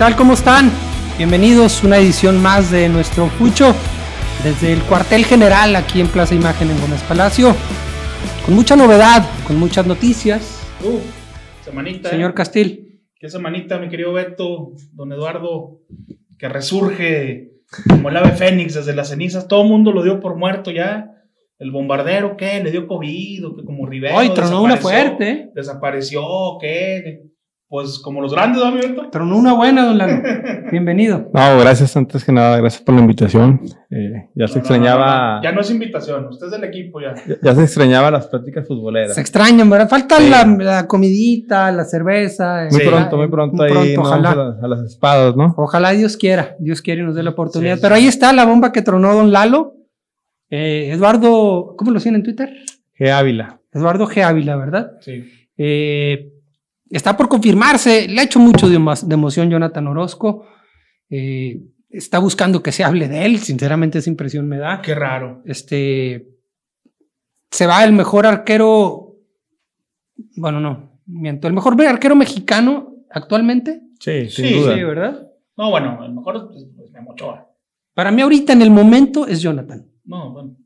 tal? 0.00 0.16
¿Cómo 0.16 0.32
están? 0.32 0.70
Bienvenidos 1.18 1.84
a 1.84 1.86
una 1.86 1.98
edición 1.98 2.40
más 2.40 2.70
de 2.70 2.88
nuestro 2.88 3.26
Fucho 3.26 3.74
desde 4.42 4.72
el 4.72 4.80
cuartel 4.84 5.26
general 5.26 5.76
aquí 5.76 6.00
en 6.00 6.08
Plaza 6.08 6.34
Imagen 6.34 6.70
en 6.70 6.80
Gómez 6.80 7.02
Palacio. 7.02 7.54
Con 8.46 8.54
mucha 8.54 8.76
novedad, 8.76 9.28
con 9.46 9.58
muchas 9.58 9.86
noticias. 9.86 10.66
Uh, 10.82 11.00
semanita. 11.62 12.08
Señor 12.08 12.30
¿eh? 12.30 12.34
Castil. 12.34 13.02
Qué 13.14 13.28
semanita, 13.28 13.78
mi 13.78 13.90
querido 13.90 14.14
Beto, 14.14 14.72
don 14.94 15.12
Eduardo, 15.12 15.80
que 16.38 16.48
resurge 16.48 17.50
como 17.86 18.08
el 18.08 18.16
ave 18.16 18.30
fénix 18.30 18.72
desde 18.72 18.94
las 18.94 19.10
cenizas. 19.10 19.48
Todo 19.48 19.64
el 19.64 19.68
mundo 19.68 19.92
lo 19.92 20.02
dio 20.02 20.18
por 20.18 20.34
muerto 20.34 20.70
ya. 20.70 21.10
El 21.58 21.72
bombardero, 21.72 22.38
¿qué? 22.38 22.64
Le 22.64 22.70
dio 22.70 22.86
COVID, 22.86 23.48
o 23.48 23.54
que 23.54 23.64
como 23.64 23.84
Rivero. 23.84 24.16
Hoy 24.16 24.32
tronó 24.32 24.62
una 24.62 24.78
fuerte. 24.78 25.30
¿eh? 25.30 25.50
Desapareció, 25.54 26.22
¿qué? 26.58 27.29
Pues 27.72 28.00
como 28.00 28.20
los 28.20 28.32
grandes, 28.34 28.60
¿no, 28.60 28.72
mi 28.72 28.80
Beto? 28.80 29.10
Tronó 29.12 29.38
una 29.38 29.52
buena, 29.52 29.84
don 29.84 29.96
Lalo. 29.96 30.20
Bienvenido. 30.72 31.30
No, 31.32 31.58
gracias 31.60 31.96
antes 31.96 32.24
que 32.24 32.32
nada, 32.32 32.56
gracias 32.56 32.82
por 32.82 32.96
la 32.96 33.00
invitación. 33.02 33.60
Eh, 33.90 34.28
ya 34.34 34.48
se 34.48 34.54
No, 34.54 34.54
no, 34.54 34.58
extrañaba, 34.58 35.06
no, 35.06 35.36
no. 35.36 35.42
Ya 35.44 35.52
no 35.52 35.60
es 35.60 35.70
invitación, 35.70 36.26
usted 36.26 36.46
es 36.46 36.52
del 36.52 36.64
equipo 36.64 37.00
ya. 37.00 37.14
ya, 37.28 37.36
ya 37.40 37.54
se 37.54 37.62
extrañaba 37.62 38.10
las 38.10 38.26
pláticas 38.26 38.66
futboleras. 38.66 39.14
Se 39.14 39.20
extrañan, 39.20 39.70
¿verdad? 39.70 39.88
Falta 39.88 40.16
Sí. 40.16 40.28
la, 40.28 40.44
la 40.44 40.86
comidita, 40.88 41.70
la 41.70 41.84
cerveza. 41.84 42.66
Muy 42.72 42.80
Sí. 42.80 42.88
pronto, 42.88 43.16
muy 43.16 43.28
pronto 43.28 43.56
Muy 43.62 43.66
ahí 43.70 43.94
pronto, 43.94 44.00
ojalá. 44.00 44.30
a, 44.32 44.34
las- 44.34 44.62
a 44.64 44.66
las 44.68 44.80
espadas, 44.82 45.36
¿no? 45.36 45.54
Ojalá 45.56 45.90
Dios 45.92 46.16
quiera, 46.16 46.56
Dios 46.58 46.82
quiere 46.82 47.02
y 47.02 47.04
nos 47.04 47.14
dé 47.14 47.22
la 47.22 47.30
oportunidad. 47.30 47.76
Sí, 47.76 47.82
Pero 47.82 47.94
sí. 47.94 48.02
ahí 48.02 48.08
está 48.08 48.32
la 48.32 48.46
bomba 48.46 48.72
que 48.72 48.82
tronó 48.82 49.14
don 49.14 49.30
Lalo. 49.30 49.74
Eh, 50.50 50.90
Eduardo, 50.92 51.76
¿cómo 51.78 51.92
lo 51.92 52.00
siguen 52.00 52.16
en 52.16 52.22
Twitter? 52.24 52.50
G. 52.98 53.10
Ávila. 53.12 53.60
Eduardo 53.72 54.08
G. 54.08 54.24
Ávila, 54.24 54.56
¿verdad? 54.56 54.90
Sí. 55.02 55.22
Eh, 55.56 56.32
está 56.90 57.16
por 57.16 57.28
confirmarse, 57.28 58.08
le 58.08 58.20
ha 58.20 58.24
hecho 58.24 58.38
mucho 58.38 58.68
de, 58.68 58.78
de 58.78 59.14
emoción 59.14 59.50
Jonathan 59.50 59.86
Orozco. 59.86 60.46
Eh, 61.08 61.60
está 61.88 62.18
buscando 62.18 62.62
que 62.62 62.72
se 62.72 62.84
hable 62.84 63.08
de 63.08 63.24
él, 63.26 63.38
sinceramente 63.38 63.98
esa 63.98 64.10
impresión 64.10 64.46
me 64.48 64.58
da. 64.58 64.80
Qué 64.82 64.94
raro. 64.94 65.42
Este 65.44 66.26
se 67.50 67.66
va 67.66 67.84
el 67.84 67.92
mejor 67.92 68.26
arquero, 68.26 69.16
bueno, 70.36 70.60
no, 70.60 71.00
miento, 71.06 71.48
el 71.48 71.54
mejor 71.54 71.80
arquero 71.84 72.14
mexicano 72.14 72.94
actualmente. 73.10 73.82
Sí, 73.98 74.30
sin 74.30 74.46
Sí, 74.46 74.54
duda. 74.54 74.74
Sí, 74.74 74.82
¿verdad? 74.84 75.26
No, 75.56 75.70
bueno, 75.70 76.04
el 76.04 76.12
mejor 76.14 76.36
es 76.56 76.64
pues, 76.76 76.90
Memo 76.92 77.10
Ochoa. 77.10 77.48
Para 77.92 78.10
mí 78.12 78.22
ahorita 78.22 78.52
en 78.52 78.62
el 78.62 78.70
momento 78.70 79.26
es 79.26 79.42
Jonathan, 79.42 79.84
No, 80.04 80.32
bueno, 80.32 80.56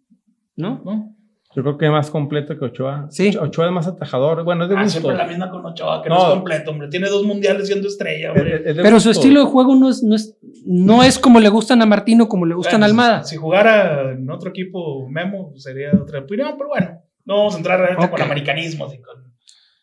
¿no? 0.56 0.82
no. 0.84 1.16
Yo 1.56 1.62
creo 1.62 1.78
que 1.78 1.84
es 1.86 1.90
más 1.92 2.10
completo 2.10 2.58
que 2.58 2.64
Ochoa. 2.64 3.06
Sí. 3.10 3.36
Ochoa 3.40 3.66
es 3.66 3.72
más 3.72 3.86
atajador. 3.86 4.42
Bueno, 4.42 4.64
es 4.64 4.70
de 4.70 4.76
Ah, 4.76 4.82
gusto. 4.82 5.00
siempre 5.00 5.16
la 5.16 5.26
misma 5.26 5.50
con 5.50 5.64
Ochoa, 5.64 6.02
que 6.02 6.08
no, 6.08 6.16
No. 6.16 6.22
es 6.22 6.34
completo, 6.34 6.70
hombre. 6.72 6.88
Tiene 6.88 7.08
dos 7.08 7.24
mundiales 7.24 7.66
siendo 7.68 7.86
estrella, 7.88 8.32
Es- 8.32 8.40
hombre. 8.40 8.54
es- 8.56 8.66
es 8.66 8.76
de 8.76 8.82
Pero 8.82 8.98
su 9.00 9.10
estilo 9.10 9.40
de 9.40 9.46
juego 9.46 9.74
no 9.76 9.88
es, 9.88 10.02
no 10.02 10.14
es, 10.16 10.36
no 10.66 11.02
es 11.04 11.18
como 11.18 11.38
le 11.40 11.48
gustan 11.48 11.80
a 11.82 11.86
Martino, 11.86 12.28
como 12.28 12.44
le 12.46 12.54
gustan 12.54 12.82
a 12.82 12.86
Bueno, 12.86 13.02
Almada. 13.02 13.24
Si 13.24 13.36
jugara 13.36 14.12
en 14.12 14.28
otro 14.30 14.50
equipo 14.50 15.08
Memo, 15.08 15.52
sería 15.56 15.90
otra 16.00 16.20
opinión, 16.20 16.54
pero 16.58 16.68
bueno, 16.70 17.02
no 17.24 17.36
vamos 17.36 17.54
a 17.54 17.58
entrar 17.58 17.78
realmente 17.78 18.06
Ok. 18.06 18.10
con 18.12 18.22
americanismo 18.22 18.92
y 18.92 19.00
con 19.00 19.32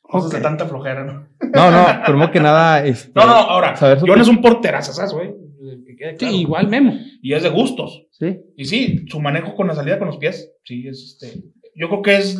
cosas 0.02 0.32
de 0.32 0.42
tanta 0.42 0.66
flojera, 0.66 1.06
¿no? 1.06 1.28
No, 1.54 1.72
no, 1.72 1.86
primero 2.06 2.32
que 2.32 2.40
nada. 2.42 2.86
Este, 2.86 3.12
No, 3.16 3.26
no, 3.26 3.32
ahora, 3.34 3.76
John 3.78 4.20
es 4.20 4.28
un 4.28 4.42
porterazo, 4.42 4.92
güey. 5.16 5.34
que 5.86 5.96
quede 5.96 6.16
Sí, 6.20 6.42
igual 6.42 6.68
Memo. 6.68 6.94
Y 7.22 7.34
es 7.34 7.44
de 7.44 7.50
gustos. 7.50 8.08
Sí. 8.12 8.40
Y 8.58 8.66
sí, 8.66 9.06
su 9.08 9.20
manejo 9.22 9.56
con 9.56 9.68
la 9.68 9.76
salida 9.76 9.98
con 10.00 10.08
los 10.08 10.18
pies, 10.18 10.52
sí, 10.64 10.88
es 10.88 11.18
este. 11.22 11.42
Yo 11.76 11.88
creo 11.90 12.02
que 12.02 12.16
es 12.18 12.40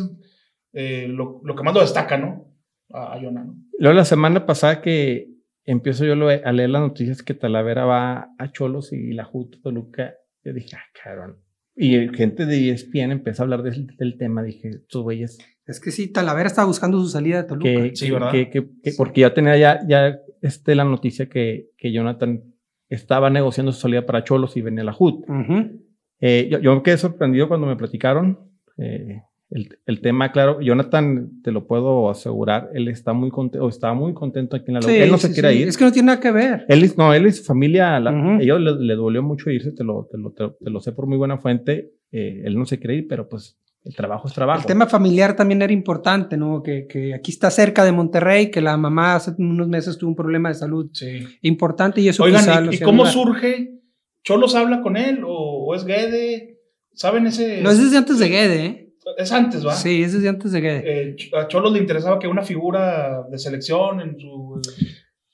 eh, 0.72 1.06
lo, 1.08 1.40
lo 1.44 1.54
que 1.54 1.62
más 1.62 1.74
lo 1.74 1.80
destaca, 1.80 2.16
¿no? 2.18 2.46
A, 2.92 3.14
a 3.14 3.20
Jonah, 3.20 3.44
¿no? 3.44 3.54
Luego 3.78 3.96
la 3.96 4.04
semana 4.04 4.46
pasada 4.46 4.80
que 4.80 5.28
empiezo 5.64 6.04
yo 6.04 6.12
a 6.12 6.52
leer 6.52 6.70
las 6.70 6.82
noticias 6.82 7.22
que 7.22 7.34
Talavera 7.34 7.84
va 7.84 8.28
a 8.38 8.52
Cholos 8.52 8.92
y 8.92 9.12
la 9.12 9.24
Juta 9.24 9.58
Toluca, 9.62 10.14
yo 10.44 10.52
dije, 10.52 10.76
ah, 10.76 10.82
cabrón. 11.02 11.36
Y 11.74 12.08
gente 12.14 12.44
de 12.46 12.70
ESPN 12.70 13.12
empezó 13.12 13.42
a 13.42 13.44
hablar 13.44 13.62
del, 13.62 13.86
del 13.96 14.18
tema, 14.18 14.42
dije, 14.42 14.68
estos 14.68 15.02
güeyes 15.02 15.38
Es 15.66 15.80
que 15.80 15.90
sí, 15.90 16.12
Talavera 16.12 16.46
está 16.48 16.64
buscando 16.66 16.98
su 17.00 17.08
salida 17.08 17.42
de 17.42 17.48
Toluca. 17.48 17.64
que, 17.70 17.96
Sí, 17.96 18.10
¿verdad? 18.10 18.30
que- 18.30 18.50
que- 18.50 18.66
que- 18.82 18.92
porque 18.96 19.22
ya 19.22 19.32
tenía 19.32 19.56
ya, 19.56 19.80
ya 19.88 20.18
este, 20.42 20.74
la 20.74 20.84
noticia 20.84 21.28
que, 21.30 21.70
que 21.78 21.90
Jonathan 21.92 22.42
estaba 22.90 23.30
negociando 23.30 23.72
su 23.72 23.80
salida 23.80 24.04
para 24.04 24.22
Cholos 24.24 24.56
y 24.56 24.60
venía 24.62 24.84
la 24.84 24.94
HUD. 24.98 25.24
Ujú. 25.28 25.80
Eh, 26.20 26.48
yo, 26.50 26.58
yo 26.58 26.74
me 26.76 26.82
quedé 26.82 26.98
sorprendido 26.98 27.48
cuando 27.48 27.66
me 27.66 27.76
platicaron 27.76 28.51
eh, 28.78 29.22
el, 29.50 29.78
el 29.84 30.00
tema, 30.00 30.32
claro, 30.32 30.60
Jonathan, 30.62 31.42
te 31.42 31.52
lo 31.52 31.66
puedo 31.66 32.08
asegurar, 32.08 32.70
él 32.72 32.88
está 32.88 33.12
muy 33.12 33.30
contento, 33.30 33.68
estaba 33.68 33.92
muy 33.92 34.14
contento 34.14 34.56
aquí 34.56 34.66
en 34.68 34.74
la 34.74 34.82
Sí, 34.82 34.94
Él 34.96 35.10
no 35.10 35.18
se 35.18 35.28
sí, 35.28 35.34
quiere 35.34 35.52
sí. 35.52 35.58
ir. 35.60 35.68
Es 35.68 35.76
que 35.76 35.84
no 35.84 35.92
tiene 35.92 36.06
nada 36.06 36.20
que 36.20 36.30
ver. 36.30 36.64
Él 36.68 36.82
es, 36.82 36.96
no, 36.96 37.12
él 37.12 37.26
y 37.26 37.32
su 37.32 37.44
familia, 37.44 38.00
la- 38.00 38.12
Ujú. 38.12 38.40
ellos 38.40 38.60
le, 38.60 38.72
le 38.76 38.94
dolió 38.94 39.22
mucho 39.22 39.50
irse, 39.50 39.72
te 39.72 39.84
lo, 39.84 40.08
te, 40.10 40.16
lo, 40.16 40.30
te, 40.32 40.48
te 40.64 40.70
lo 40.70 40.80
sé 40.80 40.92
por 40.92 41.06
muy 41.06 41.18
buena 41.18 41.36
fuente. 41.36 41.92
eh, 42.12 42.42
él 42.46 42.58
no 42.58 42.64
se 42.64 42.78
quiere 42.78 42.96
ir, 42.96 43.06
pero 43.08 43.28
pues 43.28 43.58
el 43.84 43.94
trabajo 43.94 44.26
es 44.28 44.32
trabajo. 44.34 44.60
El 44.60 44.66
tema 44.66 44.86
familiar 44.86 45.34
también 45.36 45.60
era 45.60 45.72
importante, 45.72 46.36
¿no? 46.38 46.62
Que, 46.62 46.86
que 46.86 47.12
aquí 47.14 47.30
está 47.32 47.50
cerca 47.50 47.84
de 47.84 47.92
Monterrey, 47.92 48.50
que 48.50 48.60
la 48.62 48.76
mamá 48.78 49.16
hace 49.16 49.32
unos 49.38 49.68
meses 49.68 49.98
tuvo 49.98 50.10
un 50.10 50.16
problema 50.16 50.48
de 50.48 50.54
salud 50.54 50.88
Sí. 50.94 51.24
importante 51.42 52.00
y 52.00 52.08
eso 52.08 52.24
quizá 52.24 52.38
Oigan, 52.40 52.66
lo 52.66 52.72
¿y, 52.72 52.76
y 52.76 52.80
cómo 52.80 53.04
surge? 53.04 53.80
¿Cholos 54.24 54.54
habla 54.54 54.80
con 54.82 54.96
él 54.96 55.24
o, 55.26 55.66
o 55.66 55.74
es 55.74 55.84
Guede? 55.84 56.51
¿Saben 56.94 57.26
ese? 57.26 57.60
No, 57.62 57.70
es 57.70 57.82
desde 57.82 57.96
antes 57.98 58.18
de 58.18 58.28
Guede, 58.28 58.64
¿eh? 58.66 58.88
Es 59.18 59.32
antes, 59.32 59.66
¿va? 59.66 59.74
Sí, 59.74 60.02
es 60.02 60.12
desde 60.12 60.28
antes 60.28 60.52
de 60.52 60.60
Guede. 60.60 60.82
Eh, 60.84 61.16
a 61.36 61.48
Cholos 61.48 61.72
le 61.72 61.78
interesaba 61.80 62.18
que 62.18 62.28
una 62.28 62.42
figura 62.42 63.22
de 63.30 63.38
selección 63.38 64.00
en 64.00 64.18
su. 64.18 64.60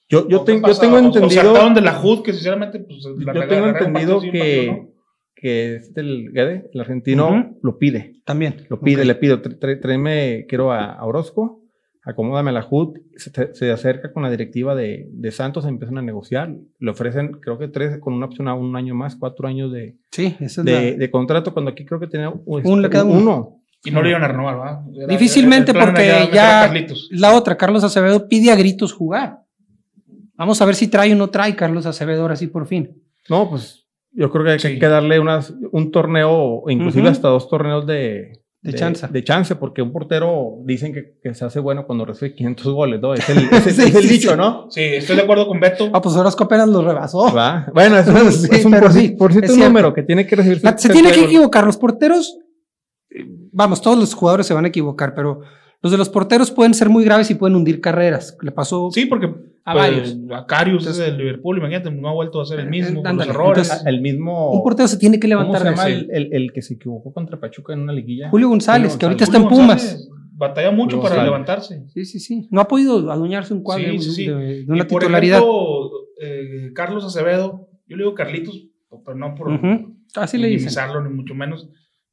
yo, 0.09 0.27
yo, 0.29 0.41
¿o 0.41 0.45
ten- 0.45 0.63
yo 0.65 0.79
tengo 0.79 0.97
O- 0.97 1.01
O 1.01 1.05
entendido, 1.05 1.43
saltaron 1.43 1.75
de 1.75 1.81
la 1.83 2.01
HUD, 2.01 2.23
que 2.23 2.33
sinceramente, 2.33 2.79
pues. 2.81 3.05
la 3.25 3.35
yo 3.35 3.47
tengo 3.49 3.67
entendido 3.67 4.21
que, 4.21 4.67
no. 4.69 4.89
que 5.35 5.77
este, 5.77 6.01
el 6.01 6.33
Guede, 6.33 6.71
el 6.73 6.81
argentino, 6.81 7.57
lo 7.63 7.79
pide. 7.79 8.15
También. 8.25 8.65
Lo 8.71 8.81
pide, 8.81 9.05
le 9.05 9.15
pido, 9.17 9.43
"Tra- 9.43 9.59
tra- 9.59 9.81
tráeme, 9.81 10.47
quiero 10.49 10.73
a, 10.73 10.93
a 10.95 11.05
Orozco, 11.05 11.63
acomódame 12.09 12.53
la 12.53 12.67
HUD, 12.69 12.99
se, 13.17 13.55
se 13.55 13.71
acerca 13.71 14.13
con 14.13 14.23
la 14.23 14.31
directiva 14.31 14.75
de, 14.75 15.09
de 15.13 15.31
Santos, 15.31 15.67
empiezan 15.67 15.99
a 15.99 16.03
negociar, 16.03 16.55
le 16.79 16.91
ofrecen, 16.91 17.33
creo 17.33 17.59
que 17.59 17.69
tres, 17.69 17.99
con 18.01 18.15
una 18.15 18.27
opción 18.27 18.49
a 18.49 18.55
un 18.55 18.75
año 18.77 18.95
más, 18.95 19.15
cuatro 19.17 19.47
años 19.47 19.71
de, 19.73 19.97
Sí, 20.11 20.35
esa 20.41 20.63
es 20.63 20.65
de, 20.65 20.73
la- 20.93 20.97
de 20.97 21.11
contrato, 21.11 21.53
cuando 21.53 21.71
aquí 21.71 21.85
creo 21.85 22.01
que 22.01 22.07
tenía 22.07 22.31
un, 22.31 22.43
Un- 22.67 22.83
le 22.83 22.89
queda 22.91 23.05
uno. 23.05 23.19
uno. 23.21 23.55
Y 23.85 23.91
no 23.93 24.03
le 24.03 24.11
iban 24.11 24.25
a 24.25 24.29
renovar, 24.29 24.59
¿va? 24.59 24.85
Era- 24.97 25.07
Difícilmente 25.07 25.71
era 25.71 25.85
porque 25.85 26.29
ya 26.33 26.73
la 27.11 27.35
otra, 27.37 27.57
Carlos 27.57 27.85
Acevedo 27.85 28.27
pide 28.29 28.51
a 28.51 28.57
gritos 28.57 28.93
jugar. 28.93 29.41
Vamos 30.35 30.61
a 30.63 30.65
ver 30.67 30.75
si 30.75 30.89
trae 30.89 31.13
o 31.13 31.17
no 31.17 31.31
trae 31.31 31.55
Carlos 31.55 31.85
Acevedo 31.87 32.23
ahora 32.23 32.37
sí 32.37 32.47
por 32.47 32.67
fin. 32.67 33.03
No, 33.29 33.49
pues 33.51 33.87
yo 34.13 34.31
creo 34.31 34.45
que 34.45 34.51
hay 34.53 34.59
Sí. 34.59 34.79
que 34.79 34.87
darle 34.89 35.21
unas, 35.21 35.55
un 35.73 35.91
torneo, 35.91 36.63
inclusive 36.69 37.09
hasta 37.09 37.29
dos 37.29 37.49
torneos 37.49 37.87
de, 37.87 38.38
De 38.61 38.75
chance. 38.75 39.07
De 39.09 39.23
chance, 39.23 39.55
porque 39.55 39.83
un 39.83 39.93
portero 39.93 40.57
dicen 40.65 40.93
que, 40.93 41.17
que 41.23 41.33
se 41.33 41.45
hace 41.45 41.61
bueno 41.61 41.87
cuando 41.87 42.05
recibe 42.05 42.35
500 42.35 42.73
goles, 42.75 43.01
¿no? 43.01 43.15
Es 43.15 43.29
el, 43.29 43.39
es 43.53 43.67
el- 43.69 43.73
Sí, 43.75 43.83
es 43.83 43.95
el 43.95 44.03
sí, 44.03 44.09
dicho, 44.09 44.31
sí. 44.31 44.37
¿no? 44.37 44.67
Sí, 44.71 44.81
estoy 44.83 45.15
de 45.17 45.23
acuerdo 45.23 45.47
con 45.47 45.61
Beto. 45.61 45.91
Ah, 45.93 46.01
pues 46.03 46.17
Orozco 46.17 46.45
apenas 46.45 46.69
lo 46.69 46.83
rebasó. 46.83 47.33
¿Va? 47.33 47.67
Bueno, 47.73 47.97
es 47.99 48.07
un, 48.09 48.33
Sí, 48.33 48.49
es 48.51 48.65
un 48.65 48.73
por, 48.73 48.93
sí, 48.93 49.11
por 49.11 49.31
cierto 49.33 49.47
es 49.51 49.55
cierto. 49.55 49.69
número 49.71 49.95
que 49.95 50.03
tiene 50.03 50.27
que 50.27 50.35
recibir. 50.37 50.61
La- 50.65 50.77
Se 50.77 50.89
tiene 50.89 51.13
que 51.13 51.25
equivocar. 51.25 51.65
Los 51.65 51.77
porteros, 51.77 52.37
vamos, 53.53 53.81
todos 53.81 53.99
los 53.99 54.15
jugadores 54.15 54.47
se 54.47 54.55
van 54.55 54.65
a 54.65 54.69
equivocar, 54.69 55.15
pero 55.15 55.41
los 55.81 55.93
de 55.93 55.99
los 55.99 56.09
porteros 56.09 56.51
pueden 56.51 56.75
ser 56.75 56.89
muy 56.89 57.05
graves 57.05 57.31
y 57.31 57.35
pueden 57.37 57.57
hundir 57.57 57.81
carreras. 57.81 58.37
Le 58.43 58.51
pasó 58.51 58.91
Sí, 58.93 59.07
porque 59.07 59.33
A 59.71 59.73
pues, 59.75 59.85
varios. 59.91 60.17
A 60.33 60.47
Carius 60.47 60.87
es 60.87 60.97
del 60.99 61.17
Liverpool, 61.19 61.59
imagínate, 61.59 61.91
no 61.91 62.09
ha 62.09 62.13
vuelto 62.15 62.41
a 62.41 62.47
ser 62.47 62.61
el 62.61 62.67
Eh, 62.67 62.71
mismo, 62.71 63.03
con 63.03 63.17
los 63.17 63.27
errores. 63.29 63.65
entonces, 63.69 63.87
El 63.87 64.01
mismo. 64.01 64.53
un 64.53 64.63
portero 64.63 64.89
se 64.89 64.97
tiene 64.99 65.19
que 65.21 65.29
¿Cómo 65.29 65.41
levantar. 65.43 65.63
se 65.63 65.69
de 65.69 65.71
llama 65.77 65.89
eso. 65.89 66.01
el, 66.13 66.27
el- 66.27 66.33
el 66.43 66.53
que 66.53 66.63
se 66.63 66.75
equivocó 66.75 67.13
contra 67.13 67.39
Pachuca 67.41 67.73
en 67.73 67.81
una 67.81 67.93
liguilla? 67.93 68.31
Julio 68.31 68.49
González, 68.49 68.89
Julio 68.93 68.99
que 68.99 69.07
ahorita 69.07 69.25
está 69.25 69.37
en 69.39 69.49
Pumas. 69.49 69.69
González 69.83 70.09
batalla 70.41 70.71
mucho 70.71 70.99
Julio 70.99 71.03
para 71.03 71.15
González. 71.17 71.25
levantarse. 71.33 71.85
Sí, 71.89 72.05
sí, 72.05 72.21
sí. 72.21 72.49
No 72.53 72.61
ha 72.61 72.69
podido 72.69 73.11
adueñarse 73.11 73.53
un 73.53 73.63
cuadro 73.65 73.91
Sí, 73.91 73.99
sí, 73.99 74.11
sí. 74.13 74.27
de, 74.29 74.35
de 74.37 74.59
Y 74.61 74.71
una 74.71 74.87
por 74.87 75.01
titularidad. 75.03 75.39
ejemplo, 75.39 75.91
eh, 76.23 76.71
Carlos 76.75 77.05
Acevedo, 77.05 77.69
yo 77.89 77.97
le 77.97 78.05
digo 78.05 78.15
Carlitos, 78.15 78.69
pero 79.05 79.17
no 79.17 79.35
por. 79.35 79.51
Así 80.15 80.39
le 80.39 80.49
minimizarlo, 80.49 81.03
ni 81.03 81.11
mucho 81.13 81.35
menos. 81.35 81.69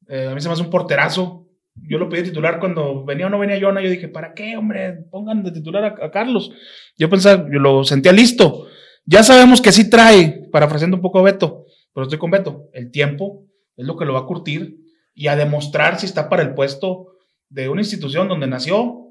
Eh, 0.08 0.26
a 0.30 0.34
mí 0.34 0.40
se 0.40 0.48
me 0.48 0.54
hace 0.54 0.62
un 0.62 0.70
porterazo. 0.70 1.45
Yo 1.82 1.98
lo 1.98 2.08
pedí 2.08 2.24
titular 2.24 2.58
cuando 2.58 3.04
venía 3.04 3.26
o 3.26 3.30
no 3.30 3.38
venía 3.38 3.60
Jonah. 3.60 3.80
Yo 3.80 3.90
dije, 3.90 4.08
¿para 4.08 4.34
qué, 4.34 4.56
hombre? 4.56 5.04
Pongan 5.10 5.42
de 5.42 5.52
titular 5.52 5.84
a, 5.84 6.10
Carlos. 6.10 6.52
Yo 6.96 7.08
pensaba, 7.08 7.46
yo 7.52 7.58
lo 7.58 7.84
sentía 7.84 8.12
listo. 8.12 8.66
Ya 9.04 9.22
sabemos 9.22 9.60
que 9.60 9.72
sí 9.72 9.88
trae, 9.88 10.48
parafraseando 10.50 10.96
un 10.96 11.02
poco 11.02 11.20
a 11.20 11.22
Beto, 11.22 11.64
pero 11.94 12.04
estoy 12.04 12.18
con 12.18 12.30
Beto. 12.30 12.68
El 12.72 12.90
tiempo 12.90 13.46
es 13.76 13.86
lo 13.86 13.96
que 13.96 14.04
lo 14.04 14.14
va 14.14 14.20
a 14.20 14.26
curtir 14.26 14.78
y 15.14 15.28
a 15.28 15.36
demostrar 15.36 15.98
si 16.00 16.06
está 16.06 16.28
para 16.28 16.42
el 16.42 16.54
puesto 16.54 17.12
de 17.48 17.68
una 17.68 17.82
institución 17.82 18.28
donde 18.28 18.46
nació. 18.46 19.10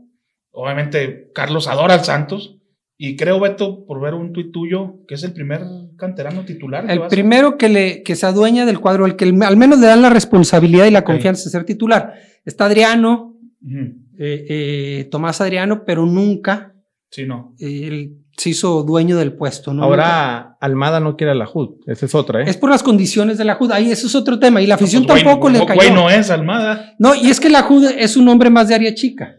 Obviamente, 0.51 1.31
Carlos 1.33 1.67
adora 1.67 1.93
al 1.93 2.03
Santos. 2.03 2.54
Y 2.97 3.17
creo, 3.17 3.39
Beto, 3.41 3.85
por 3.85 3.99
ver 4.01 4.13
un 4.13 4.31
tuit 4.31 4.51
tuyo, 4.53 4.99
que 5.07 5.15
es 5.15 5.23
el 5.23 5.33
primer 5.33 5.61
canterano 5.97 6.45
titular. 6.45 6.89
El 6.89 7.01
primero 7.07 7.57
que, 7.57 7.67
le, 7.67 8.03
que 8.03 8.15
se 8.15 8.25
adueña 8.25 8.65
del 8.65 8.79
cuadro, 8.79 9.05
el 9.05 9.15
que 9.17 9.25
el- 9.25 9.41
al 9.43 9.57
menos 9.57 9.79
le 9.79 9.87
dan 9.87 10.01
la 10.01 10.09
responsabilidad 10.09 10.85
y 10.85 10.91
la 10.91 11.03
confianza 11.03 11.43
de 11.43 11.49
ser 11.49 11.65
titular. 11.65 12.13
Está 12.45 12.65
Adriano, 12.67 13.35
eh, 14.17 14.45
eh, 14.49 15.07
Tomás 15.11 15.41
Adriano, 15.41 15.83
pero 15.85 16.05
nunca 16.05 16.73
Sí, 17.11 17.25
no. 17.25 17.53
el, 17.59 18.17
se 18.37 18.51
hizo 18.51 18.83
dueño 18.83 19.17
del 19.17 19.33
puesto. 19.33 19.73
¿no? 19.73 19.83
Ahora 19.83 20.55
Almada 20.61 21.01
no 21.01 21.17
quiere 21.17 21.31
a 21.31 21.35
la 21.35 21.49
HUD. 21.53 21.79
Esa 21.87 22.05
es 22.05 22.15
otra, 22.15 22.41
¿eh? 22.41 22.45
Es 22.47 22.55
por 22.55 22.69
las 22.69 22.81
condiciones 22.83 23.37
de 23.37 23.43
la 23.45 23.55
JUD. 23.55 23.71
Ahí 23.71 23.91
eso 23.91 24.07
es 24.07 24.15
otro 24.15 24.39
tema. 24.39 24.61
Y 24.61 24.67
la 24.67 24.75
afición 24.75 25.03
No, 25.03 25.07
pues, 25.09 25.21
tampoco 25.23 25.49
güey, 25.49 25.59
le 25.59 25.65
cayó. 25.65 25.75
Güey, 25.81 25.91
no 25.91 26.09
es 26.09 26.29
Almada. 26.29 26.93
No, 26.99 27.13
y 27.13 27.27
es 27.29 27.39
que 27.41 27.49
la 27.49 27.63
JUD 27.63 27.85
es 27.97 28.15
un 28.15 28.27
hombre 28.29 28.49
más 28.49 28.69
de 28.69 28.75
área 28.75 28.93
chica. 28.95 29.35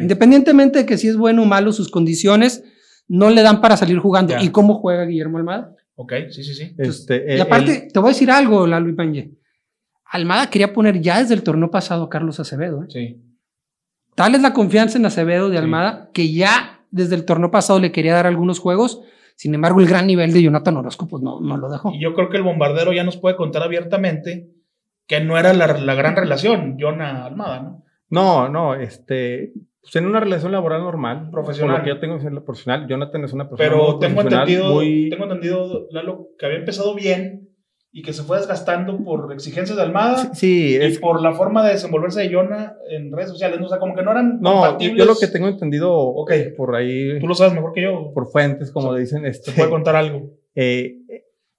Independientemente 0.00 0.80
de 0.80 0.86
que 0.86 0.96
si 0.98 1.08
es 1.08 1.16
bueno 1.16 1.42
o 1.42 1.46
malo, 1.46 1.72
sus 1.72 1.90
condiciones 1.90 2.64
no 3.10 3.28
le 3.28 3.42
dan 3.42 3.60
para 3.60 3.76
salir 3.76 3.98
jugando. 3.98 4.34
¿Y 4.40 4.50
cómo 4.50 4.74
juega 4.76 5.04
Guillermo 5.04 5.38
Almada? 5.38 5.74
Ok, 5.96 6.12
sí, 6.30 6.44
sí, 6.44 6.54
sí. 6.54 6.74
Este, 6.78 7.34
y 7.34 7.38
eh, 7.38 7.40
aparte, 7.40 7.88
te 7.92 7.98
voy 7.98 8.10
a 8.10 8.12
decir 8.12 8.30
algo, 8.30 8.68
Lalo 8.68 8.88
Ipañe. 8.88 9.32
Almada 10.04 10.48
quería 10.48 10.72
poner 10.72 11.00
ya 11.00 11.18
desde 11.18 11.34
el 11.34 11.42
torneo 11.42 11.72
pasado 11.72 12.04
a 12.04 12.08
Carlos 12.08 12.38
Acevedo. 12.38 12.84
¿eh? 12.84 12.86
Sí. 12.88 13.20
Tal 14.14 14.36
es 14.36 14.42
la 14.42 14.52
confianza 14.52 14.96
en 14.96 15.06
Acevedo 15.06 15.48
de 15.48 15.56
Sí. 15.56 15.62
Almada 15.62 16.10
que 16.14 16.32
ya 16.32 16.84
desde 16.92 17.16
el 17.16 17.24
torneo 17.24 17.50
pasado 17.50 17.80
le 17.80 17.90
quería 17.90 18.14
dar 18.14 18.28
algunos 18.28 18.60
juegos. 18.60 19.00
Sin 19.34 19.54
embargo, 19.54 19.80
el 19.80 19.88
gran 19.88 20.06
nivel 20.06 20.32
de 20.32 20.42
Jonathan 20.42 20.76
Orozco, 20.76 21.08
pues 21.08 21.20
no, 21.20 21.40
no 21.40 21.56
lo 21.56 21.68
dejó. 21.68 21.92
Y 21.92 22.00
yo 22.00 22.14
creo 22.14 22.28
que 22.28 22.36
el 22.36 22.44
bombardero 22.44 22.92
ya 22.92 23.02
nos 23.02 23.16
puede 23.16 23.34
contar 23.34 23.64
abiertamente 23.64 24.50
que 25.08 25.20
no 25.20 25.36
era 25.36 25.52
la, 25.52 25.66
la 25.66 25.94
gran 25.94 26.14
relación, 26.14 26.76
Jonah 26.78 27.24
Almada, 27.24 27.60
¿no? 27.60 27.84
No, 28.08 28.48
no, 28.48 28.74
este. 28.74 29.52
Pues 29.82 29.96
en 29.96 30.06
una 30.06 30.20
relación 30.20 30.52
laboral 30.52 30.82
normal. 30.82 31.28
Profesional. 31.30 31.76
Por 31.76 31.78
lo 31.80 31.84
que 31.84 31.90
yo 31.90 32.00
tengo 32.00 32.16
que 32.16 32.22
ser 32.22 32.32
profesional. 32.44 32.86
Jonathan 32.88 33.24
es 33.24 33.32
una 33.32 33.48
persona. 33.48 33.68
Pero 33.70 33.82
muy 33.92 33.98
tengo 34.00 34.14
profesional, 34.20 34.48
entendido, 34.48 34.74
muy- 34.74 35.08
tengo 35.10 35.24
entendido, 35.24 35.86
Lalo, 35.90 36.28
que 36.38 36.46
había 36.46 36.58
empezado 36.58 36.94
bien 36.94 37.48
y 37.92 38.02
que 38.02 38.12
se 38.12 38.22
fue 38.22 38.36
desgastando 38.36 39.02
por 39.02 39.32
exigencias 39.32 39.76
de 39.76 39.82
Almada 39.82 40.32
Sí, 40.34 40.72
y 40.72 40.76
es. 40.76 40.98
por 41.00 41.20
la 41.22 41.32
forma 41.32 41.64
de 41.66 41.72
desenvolverse 41.72 42.20
de 42.20 42.32
Jonah 42.32 42.74
en 42.90 43.10
redes 43.10 43.30
sociales. 43.30 43.58
¿no? 43.58 43.66
O 43.66 43.68
sea, 43.68 43.78
como 43.78 43.94
que 43.96 44.02
no 44.02 44.12
eran 44.12 44.38
No, 44.40 44.52
compatibles. 44.60 44.98
yo 44.98 45.04
lo 45.06 45.16
que 45.18 45.26
tengo 45.26 45.48
entendido 45.48 45.92
Ok. 45.92 46.30
por 46.56 46.76
ahí, 46.76 47.18
Tú 47.18 47.26
lo 47.26 47.34
sabes 47.34 47.54
mejor 47.54 47.72
que 47.72 47.82
yo. 47.82 48.12
por 48.14 48.28
fuentes, 48.30 48.70
como 48.70 48.90
O 48.90 48.92
sea, 48.92 49.00
dicen, 49.00 49.22
Te 49.22 49.28
este, 49.30 49.50
puede 49.52 49.70
contar 49.70 49.96
algo. 49.96 50.30
eh, 50.54 50.98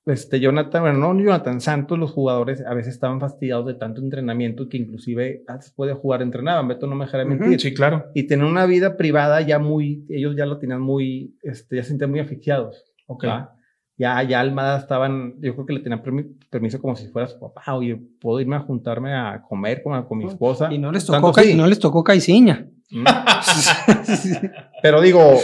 este 0.06 0.40
Jonathan, 0.40 0.82
bueno, 0.82 0.98
no 1.14 1.20
Jonathan 1.20 1.62
Santos, 1.62 2.00
los 2.00 2.12
jugadores 2.12 2.66
a 2.66 2.74
veces 2.74 2.94
estaban 2.96 3.20
fastidiados 3.20 3.68
de 3.68 3.76
tanto 3.76 4.02
entrenamiento 4.02 4.68
que 4.68 4.78
inclusive 4.78 5.44
después 5.48 5.90
de 5.90 5.94
jugar 5.96 6.22
entrenaban, 6.22 6.68
Beto 6.68 6.88
no 6.88 6.96
me 6.96 7.06
dejará 7.06 7.24
mentir. 7.26 7.60
Sí, 7.62 7.74
claro. 7.74 8.06
Y 8.16 8.24
tener 8.24 8.46
una 8.46 8.66
vida 8.66 8.98
privada 8.98 9.42
ya 9.42 9.60
muy, 9.60 10.06
ellos 10.10 10.36
ya 10.36 10.46
lo 10.46 10.58
tenían 10.58 10.82
muy, 10.82 11.36
este, 11.44 11.76
ya 11.76 11.84
se 11.84 11.90
sentían 11.90 12.10
muy 12.12 12.20
asfixiados. 12.20 12.84
Ok. 13.06 13.26
¿va? 13.26 13.56
Ya, 13.98 14.24
ya 14.24 14.40
Almada 14.40 14.80
estaban, 14.80 15.36
yo 15.42 15.54
creo 15.54 15.66
que 15.68 15.74
le 15.74 15.80
tenían 15.82 16.02
permi- 16.02 16.36
permiso 16.50 16.82
como 16.82 16.96
si 16.96 17.08
fuera 17.10 17.28
su 17.28 17.40
papá, 17.40 17.62
oye, 17.76 18.02
puedo 18.20 18.40
irme 18.40 18.56
a 18.56 18.62
juntarme 18.62 19.14
a 19.14 19.44
comer 19.48 19.84
con, 19.84 20.02
con 20.06 20.18
mi 20.18 20.26
esposa. 20.26 20.74
Y 20.74 20.80
no 20.80 20.92
les 20.92 21.06
tocó, 21.06 21.32
sí. 21.34 21.54
no 21.54 21.68
les 21.68 21.78
tocó 21.78 22.04
Caiciña. 22.04 22.68
Mm. 22.90 23.04
Pero 24.82 25.02
digo, 25.02 25.36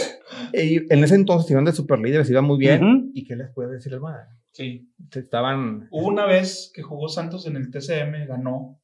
eh, 0.52 0.84
en 0.90 1.04
ese 1.04 1.14
entonces 1.14 1.50
iban 1.50 1.64
de 1.64 1.72
superlíderes, 1.72 2.28
iban 2.30 2.44
muy 2.44 2.58
bien. 2.58 2.82
Ujú. 2.84 3.10
¿Y 3.14 3.24
qué 3.24 3.36
les 3.36 3.50
puede 3.50 3.74
decir 3.74 3.94
Almada? 3.94 4.28
Sí. 4.58 4.92
Estaban. 5.14 5.86
Hubo 5.92 6.08
una 6.08 6.26
vez 6.26 6.72
que 6.74 6.82
jugó 6.82 7.08
Santos 7.08 7.46
en 7.46 7.54
el 7.54 7.70
TCM, 7.70 8.26
ganó, 8.26 8.80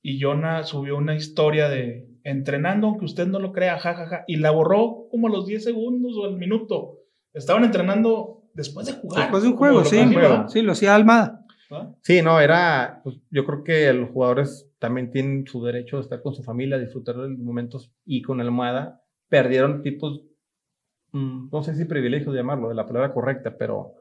y 0.00 0.20
Jonah 0.20 0.62
subió 0.62 0.96
una 0.96 1.16
historia 1.16 1.68
de 1.68 2.08
entrenando, 2.22 2.86
aunque 2.86 3.04
usted 3.04 3.26
no 3.26 3.40
lo 3.40 3.52
crea, 3.52 3.78
jajaja, 3.78 4.22
y 4.28 4.36
la 4.36 4.52
borró 4.52 5.08
como 5.10 5.26
a 5.26 5.30
los 5.30 5.46
10 5.46 5.64
segundos 5.64 6.16
o 6.16 6.26
al 6.26 6.36
minuto. 6.36 7.00
Estaban 7.32 7.64
entrenando 7.64 8.44
después 8.54 8.86
de 8.86 8.92
jugar. 8.92 9.22
Después 9.22 9.42
de 9.42 9.48
un 9.48 9.56
juego, 9.56 9.84
sí. 9.84 9.98
Sí, 10.48 10.62
lo 10.62 10.72
hacía 10.72 10.94
Almada. 10.94 11.44
Sí, 12.02 12.22
no, 12.22 12.40
era. 12.40 13.00
pues, 13.02 13.16
yo 13.30 13.44
creo 13.44 13.64
que 13.64 13.92
los 13.92 14.10
jugadores 14.10 14.70
también 14.78 15.10
tienen 15.10 15.44
su 15.44 15.64
derecho 15.64 15.96
de 15.96 16.02
estar 16.02 16.22
con 16.22 16.34
su 16.34 16.44
familia, 16.44 16.78
disfrutar 16.78 17.16
de 17.16 17.30
los 17.30 17.38
momentos 17.40 17.92
y 18.04 18.22
con 18.22 18.40
Almada 18.40 19.02
perdieron 19.28 19.82
tipos. 19.82 20.22
mm, 21.10 21.48
no 21.50 21.62
sé 21.64 21.74
si 21.74 21.84
privilegio 21.84 22.30
de 22.30 22.38
llamarlo, 22.38 22.68
de 22.68 22.76
la 22.76 22.86
palabra 22.86 23.12
correcta, 23.12 23.56
pero 23.58 23.94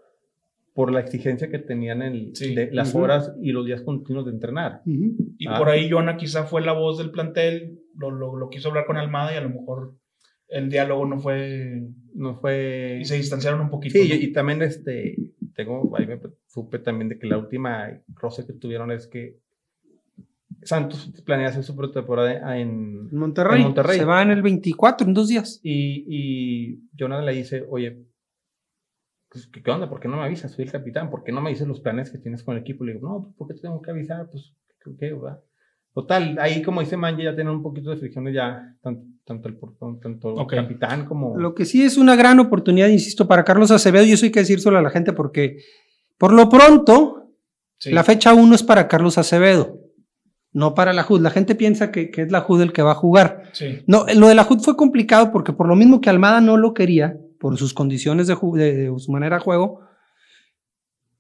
por 0.74 0.92
la 0.92 1.00
exigencia 1.02 1.50
que 1.52 1.60
tenían 1.60 2.02
en 2.02 2.36
Sí. 2.36 2.56
de 2.56 2.72
las 2.72 2.94
Ujú. 2.96 3.04
horas 3.04 3.34
y 3.42 3.52
los 3.52 3.66
días 3.66 3.82
continuos 3.82 4.26
de 4.26 4.32
entrenar. 4.32 4.82
Y 4.86 5.48
Ah. 5.48 5.58
por 5.60 5.70
ahí 5.70 5.90
Jonah 5.90 6.18
quizá 6.18 6.46
fue 6.46 6.62
la 6.62 6.74
voz 6.74 6.98
del 6.98 7.12
plantel, 7.12 7.80
lo, 7.96 8.10
lo, 8.12 8.36
lo 8.36 8.50
quiso 8.50 8.70
hablar 8.70 8.86
con 8.86 8.98
Almada 8.98 9.34
y 9.34 9.38
a 9.38 9.42
lo 9.42 9.50
mejor 9.50 9.96
el 10.48 10.70
diálogo 10.70 11.06
no 11.06 11.20
fue... 11.20 11.84
No 12.16 12.36
fue. 12.36 13.00
Y 13.02 13.06
se 13.06 13.16
distanciaron 13.16 13.60
un 13.62 13.70
poquito. 13.72 13.98
Sí, 13.98 14.08
¿no? 14.10 14.16
y, 14.16 14.18
y 14.26 14.32
también 14.34 14.62
este, 14.62 15.16
tengo, 15.56 15.96
ahí 15.98 16.06
me 16.06 16.20
supe 16.48 16.78
también 16.80 17.10
de 17.10 17.18
que 17.18 17.26
la 17.26 17.40
última 17.40 17.90
roce 18.16 18.46
que 18.46 18.54
tuvieron 18.54 18.92
es 18.92 19.08
que 19.08 19.40
Santos 20.62 21.12
planea 21.26 21.48
hacer 21.50 21.64
su 21.64 21.76
pretemporada 21.76 22.58
en 22.58 23.10
En 23.12 23.18
Monterrey. 23.18 23.58
En 23.62 23.64
Monterrey. 23.64 23.98
Se 24.00 24.06
va 24.06 24.22
en 24.22 24.32
el 24.32 24.42
24, 24.42 25.08
en 25.08 25.14
dos 25.14 25.28
días. 25.28 25.60
y, 25.64 26.06
y 26.08 26.80
Jonathan 26.96 27.26
le 27.26 27.34
dice, 27.34 27.66
oye, 27.70 27.98
¿qué, 29.52 29.62
qué 29.62 29.72
onda? 29.72 29.90
¿Por 29.90 30.00
qué 30.00 30.08
no 30.08 30.18
me 30.18 30.24
avisas? 30.24 30.52
Soy 30.52 30.66
el 30.66 30.72
capitán, 30.72 31.10
¿por 31.10 31.24
qué 31.24 31.32
no 31.32 31.42
me 31.42 31.50
dices 31.50 31.68
los 31.68 31.80
planes 31.82 32.12
que 32.12 32.18
tienes 32.18 32.44
con 32.44 32.56
el 32.56 32.62
equipo? 32.62 32.84
Le 32.84 32.94
digo, 32.94 33.08
no, 33.10 33.24
pues, 33.24 33.36
¿por 33.36 33.48
qué 33.48 33.54
te 33.56 33.62
tengo 33.62 33.82
que 33.82 33.92
avisar? 33.92 34.30
Pues, 34.30 34.54
¿verdad? 35.00 35.40
Total, 35.94 36.38
ahí 36.40 36.62
como 36.64 36.82
dice 36.82 36.98
Manje, 36.98 37.24
ya 37.24 37.36
tienen 37.36 37.54
un 37.54 37.62
poquito 37.62 37.92
de 37.92 37.98
fricciones 37.98 38.34
ya, 38.34 38.76
tanto, 38.82 39.04
tanto 39.26 39.48
el 39.48 39.56
portón, 39.58 40.00
tanto 40.00 40.34
el 40.34 40.40
Ok. 40.40 40.56
capitán 40.56 41.06
como... 41.06 41.38
Lo 41.38 41.54
que 41.54 41.66
sí 41.66 41.84
es 41.84 41.98
una 41.98 42.16
gran 42.16 42.40
oportunidad, 42.40 42.88
insisto, 42.88 43.28
para 43.28 43.44
Carlos 43.44 43.70
Acevedo, 43.70 44.04
y 44.06 44.12
eso 44.12 44.26
hay 44.26 44.32
que 44.32 44.40
decírselo 44.40 44.78
a 44.78 44.82
la 44.82 44.90
gente 44.90 45.14
porque, 45.14 45.58
por 46.18 46.34
lo 46.34 46.50
pronto, 46.50 47.20
Sí. 47.78 47.92
la 47.92 48.04
fecha 48.04 48.34
1 48.34 48.56
es 48.56 48.64
para 48.64 48.88
Carlos 48.88 49.18
Acevedo, 49.18 49.78
no 50.52 50.74
para 50.74 50.94
la 50.94 51.04
JUD. 51.04 51.22
La 51.22 51.30
gente 51.32 51.54
piensa 51.54 51.92
que, 51.92 52.10
que 52.12 52.22
es 52.24 52.32
la 52.32 52.42
JUD 52.42 52.62
el 52.62 52.74
que 52.74 52.82
va 52.82 52.92
a 52.92 52.96
jugar. 52.96 53.44
Sí. 53.54 53.84
No, 53.88 54.06
lo 54.16 54.28
de 54.30 54.36
la 54.36 54.46
JUD 54.46 54.60
fue 54.62 54.76
complicado 54.78 55.32
porque 55.32 55.54
por 55.54 55.68
lo 55.68 55.76
mismo 55.76 56.00
que 56.02 56.10
Almada 56.10 56.40
no 56.42 56.58
lo 56.58 56.74
quería, 56.74 57.18
por 57.44 57.58
sus 57.58 57.74
condiciones 57.74 58.26
de, 58.28 58.36
de- 58.56 58.90
de 58.90 59.00
su 59.00 59.12
manera 59.12 59.36
de 59.38 59.44
juego, 59.44 59.82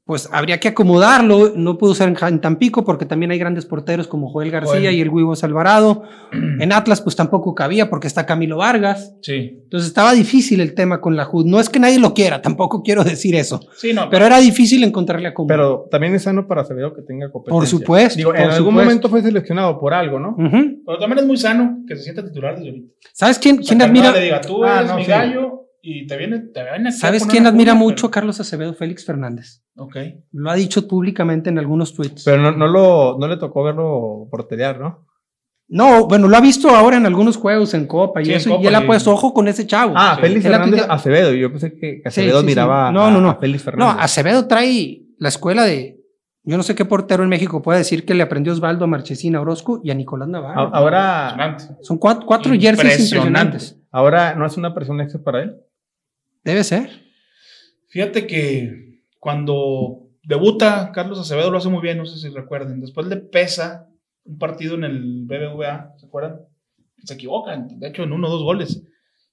pues 0.06 0.28
habría 0.34 0.60
que 0.60 0.68
acomodarlo. 0.68 1.54
No 1.56 1.78
pudo 1.78 1.96
ser 1.96 2.10
en, 2.10 2.42
Tampico 2.42 2.84
porque 2.84 3.06
también 3.06 3.32
hay 3.32 3.38
grandes 3.40 3.66
porteros 3.66 4.06
como 4.06 4.30
Joel 4.30 4.52
García 4.52 4.74
Joel. 4.90 4.96
y 4.96 5.02
el 5.02 5.08
Huivos 5.10 5.44
Alvarado. 5.46 6.04
En 6.60 6.72
Atlas 6.74 7.00
pues 7.02 7.16
tampoco 7.16 7.56
cabía 7.56 7.90
porque 7.90 8.08
está 8.08 8.26
Camilo 8.26 8.58
Vargas. 8.58 9.16
Sí. 9.22 9.60
Entonces 9.64 9.88
estaba 9.88 10.12
difícil 10.14 10.60
el 10.60 10.74
tema 10.76 11.00
con 11.00 11.16
la 11.16 11.24
JUD. 11.26 11.46
No 11.46 11.60
es 11.60 11.70
que 11.70 11.80
nadie 11.80 12.00
lo 12.00 12.14
quiera, 12.14 12.42
tampoco 12.42 12.84
quiero 12.84 13.04
decir 13.06 13.34
eso. 13.36 13.62
Sí, 13.78 13.94
no. 13.94 14.10
Pero 14.10 14.26
era 14.26 14.40
difícil 14.40 14.84
encontrarle 14.84 15.30
acomodo. 15.30 15.48
Pero 15.48 15.88
también 15.90 16.14
es 16.16 16.24
sano 16.24 16.48
para 16.48 16.62
Acevedo 16.64 16.94
que 16.94 17.02
tenga 17.02 17.32
competencia. 17.32 17.60
Por 17.60 17.68
supuesto, 17.68 18.18
Digo, 18.18 18.32
por 18.32 18.38
en 18.40 18.44
algún 18.44 18.58
supuesto. 18.58 18.84
momento 18.86 19.10
fue 19.10 19.22
seleccionado 19.22 19.80
por 19.80 19.94
algo, 19.94 20.20
¿no? 20.20 20.30
Ujú. 20.38 20.82
Pero 20.86 21.00
también 21.00 21.20
es 21.20 21.26
muy 21.26 21.38
sano 21.38 21.78
que 21.88 21.96
se 21.96 22.04
sienta 22.04 22.24
titular 22.26 22.56
desde 22.56 22.70
ahorita. 22.70 22.94
¿Sabes 23.14 23.40
quién, 23.40 23.60
O 23.60 23.64
sea, 23.64 23.70
quién 23.78 23.82
admira? 23.90 24.06
Almada 24.08 24.20
le 24.20 24.26
diga, 24.26 24.42
tú 24.42 24.64
Ah, 24.66 24.80
eres 24.80 24.90
no, 24.92 24.98
mi 24.98 25.04
sí. 25.06 25.10
gallo 25.12 25.63
y 25.86 26.08
te 26.08 26.16
viene, 26.18 26.40
te 26.40 26.64
viene 26.64 26.92
¿Sabes 26.94 27.26
quién 27.28 27.46
admira 27.46 27.74
mucho 27.74 28.08
a 28.08 28.10
pero- 28.10 28.12
Carlos 28.12 28.40
Acevedo? 28.40 28.74
Félix 28.74 29.06
Fernández. 29.06 29.62
Ok. 29.76 29.98
Lo 30.32 30.50
ha 30.50 30.56
dicho 30.56 30.88
públicamente 30.88 31.50
en 31.50 31.60
algunos 31.60 31.94
tweets. 31.94 32.24
Pero 32.24 32.42
no, 32.42 32.52
no, 32.54 32.68
lo, 32.68 33.18
no 33.20 33.28
le 33.28 33.38
tocó 33.38 33.64
verlo 33.64 34.28
porterear, 34.32 34.80
¿no? 34.80 35.06
No, 35.68 36.08
bueno, 36.08 36.28
lo 36.28 36.38
ha 36.38 36.42
visto 36.42 36.70
ahora 36.70 36.98
en 36.98 37.06
algunos 37.06 37.36
juegos 37.38 37.74
en 37.74 37.88
Copa 37.88 38.22
y 38.22 38.26
Sí, 38.26 38.34
eso, 38.34 38.50
Copa 38.52 38.64
y 38.64 38.68
él 38.68 38.76
ha 38.76 38.86
puesto 38.86 39.12
ojo 39.12 39.34
con 39.34 39.48
ese 39.48 39.66
chavo. 39.68 39.94
Ah, 39.96 40.14
Sí. 40.16 40.22
Félix 40.22 40.46
Él 40.46 40.54
ha 40.54 40.58
Fernández 40.60 40.86
Acevedo. 40.90 41.34
Yo 41.34 41.50
pensé 41.52 41.74
que 41.76 42.02
Acevedo 42.06 42.40
Sí, 42.40 42.42
sí, 42.42 42.46
miraba 42.48 42.88
sí. 42.90 42.94
No, 42.94 43.06
a, 43.06 43.12
no, 43.12 43.22
no. 43.22 43.30
a 43.30 43.36
Félix 43.36 43.62
no, 43.66 43.72
Fernández. 43.72 43.96
Acevedo 44.04 44.48
trae 44.48 45.02
la 45.18 45.30
escuela 45.30 45.64
de. 45.64 46.00
Yo 46.46 46.58
no 46.58 46.64
sé 46.64 46.76
qué 46.76 46.84
portero 46.86 47.24
en 47.24 47.30
México 47.30 47.62
puede 47.62 47.80
decir 47.80 48.06
que 48.06 48.14
le 48.14 48.22
aprendió 48.24 48.52
Osvaldo 48.52 48.84
a 48.84 48.88
Marchesín, 48.88 49.36
a 49.36 49.42
Orozco 49.42 49.80
y 49.84 49.92
a 49.92 49.96
Nicolás 49.96 50.28
Navarro. 50.28 50.70
Ahora. 50.76 51.58
Son 51.82 51.98
cuatro, 51.98 52.26
cuatro 52.26 52.52
jerseys 52.52 52.70
Impresionante. 52.80 53.06
impresionantes. 53.16 53.80
ahora 53.92 54.36
no 54.36 54.46
es 54.46 54.58
una 54.58 54.74
presión 54.76 55.00
extra 55.02 55.22
para 55.24 55.44
él. 55.44 55.56
Debe 56.44 56.64
ser. 56.64 56.90
Fíjate 57.90 58.28
que 58.28 59.02
cuando 59.20 60.10
debuta 60.24 60.92
Carlos 60.94 61.20
Acevedo 61.20 61.52
lo 61.52 61.58
hace 61.58 61.70
muy 61.70 61.82
bien, 61.82 61.98
no 61.98 62.06
sé 62.06 62.18
si 62.18 62.34
recuerden. 62.34 62.82
Después 62.82 63.08
le 63.08 63.18
pesa 63.18 63.88
un 64.26 64.38
partido 64.38 64.76
en 64.76 64.84
el 64.84 65.26
BBVA, 65.26 65.94
¿se 65.98 66.06
acuerdan? 66.06 66.40
Se 67.04 67.14
equivocan, 67.14 67.80
de 67.80 67.88
hecho 67.88 68.04
en 68.04 68.14
uno 68.14 68.28
o 68.28 68.32
dos 68.32 68.44
goles. 68.44 68.84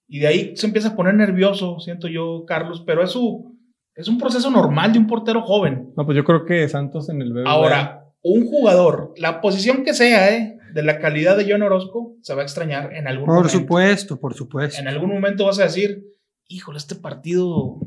Y 0.09 0.19
de 0.19 0.27
ahí 0.27 0.57
se 0.57 0.67
empieza 0.67 0.89
a 0.89 0.97
poner 0.97 1.15
nervioso, 1.15 1.79
siento 1.79 2.09
yo, 2.09 2.45
Carlos, 2.45 2.83
pero 2.85 3.03
es, 3.03 3.11
su, 3.11 3.57
es 3.95 4.09
un 4.09 4.19
proceso 4.19 4.51
normal 4.51 4.93
de 4.93 4.99
un 4.99 5.07
portero 5.07 5.43
joven. 5.43 5.93
No, 5.97 6.05
pues 6.05 6.17
yo 6.17 6.25
creo 6.25 6.45
que 6.45 6.69
Santos 6.69 7.09
en 7.09 7.23
el 7.23 7.33
BBVA. 7.33 7.51
Ahora, 7.51 8.05
un 8.23 8.45
jugador, 8.45 9.15
la 9.17 9.41
posición 9.41 9.85
que 9.85 9.95
sea, 9.95 10.37
¿eh? 10.37 10.59
de 10.75 10.83
la 10.83 10.99
calidad 10.99 11.37
de 11.37 11.51
John 11.51 11.63
Orozco, 11.63 12.17
se 12.23 12.35
va 12.35 12.43
a 12.43 12.45
extrañar 12.45 12.93
en 12.95 13.07
algún 13.09 13.27
Por 13.27 13.37
momento. 13.37 13.59
supuesto, 13.59 14.21
por 14.21 14.35
supuesto. 14.35 14.81
En 14.81 14.89
algún 14.89 15.11
momento 15.11 15.47
vas 15.47 15.59
a 15.59 15.65
decir, 15.65 16.05
híjole, 16.51 16.79
este 16.79 16.95
partido, 16.97 17.81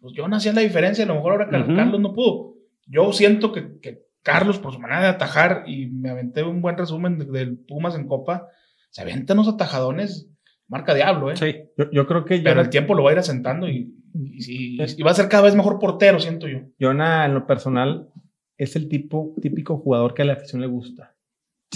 pues 0.00 0.14
yo 0.14 0.26
hacía 0.26 0.52
la 0.52 0.60
diferencia, 0.60 1.04
a 1.04 1.08
lo 1.08 1.14
mejor 1.14 1.32
ahora. 1.32 1.48
Carlos 1.76 2.00
no 2.00 2.12
pudo. 2.12 2.54
Yo 2.86 3.12
siento 3.12 3.52
que, 3.52 3.78
que 3.80 4.02
Carlos, 4.22 4.58
por 4.58 4.72
su 4.72 4.78
manera 4.78 5.00
de 5.02 5.08
atajar, 5.08 5.64
y 5.66 5.86
me 5.86 6.10
aventé 6.10 6.42
un 6.42 6.60
buen 6.60 6.76
resumen 6.76 7.18
de- 7.18 7.26
del 7.26 7.56
Pumas 7.58 7.94
en 7.94 8.06
Copa, 8.06 8.48
se 8.90 9.02
avientan 9.02 9.38
unos 9.38 9.54
atajadones, 9.54 10.28
marca 10.68 10.94
diablo, 10.94 11.30
¿eh? 11.30 11.36
Sí. 11.36 11.54
Yo, 11.78 11.90
yo 11.90 12.06
creo 12.06 12.24
que 12.24 12.38
Pero 12.40 12.60
el 12.60 12.70
tiempo 12.70 12.94
lo 12.94 13.02
va 13.04 13.10
a 13.10 13.12
ir 13.14 13.18
asentando 13.18 13.68
y, 13.68 13.94
y 14.14 15.02
va 15.02 15.10
a 15.10 15.14
ser 15.14 15.28
cada 15.28 15.44
vez 15.44 15.54
mejor 15.54 15.78
portero, 15.78 16.18
siento 16.20 16.48
yo. 16.48 16.60
Jonah, 16.80 17.26
en 17.26 17.34
lo 17.34 17.46
personal, 17.46 18.08
es 18.56 18.74
el 18.76 18.88
tipo, 18.88 19.34
típico 19.40 19.78
jugador 19.78 20.14
que 20.14 20.22
a 20.22 20.24
la 20.24 20.32
afición 20.34 20.60
le 20.60 20.66
gusta. 20.68 21.15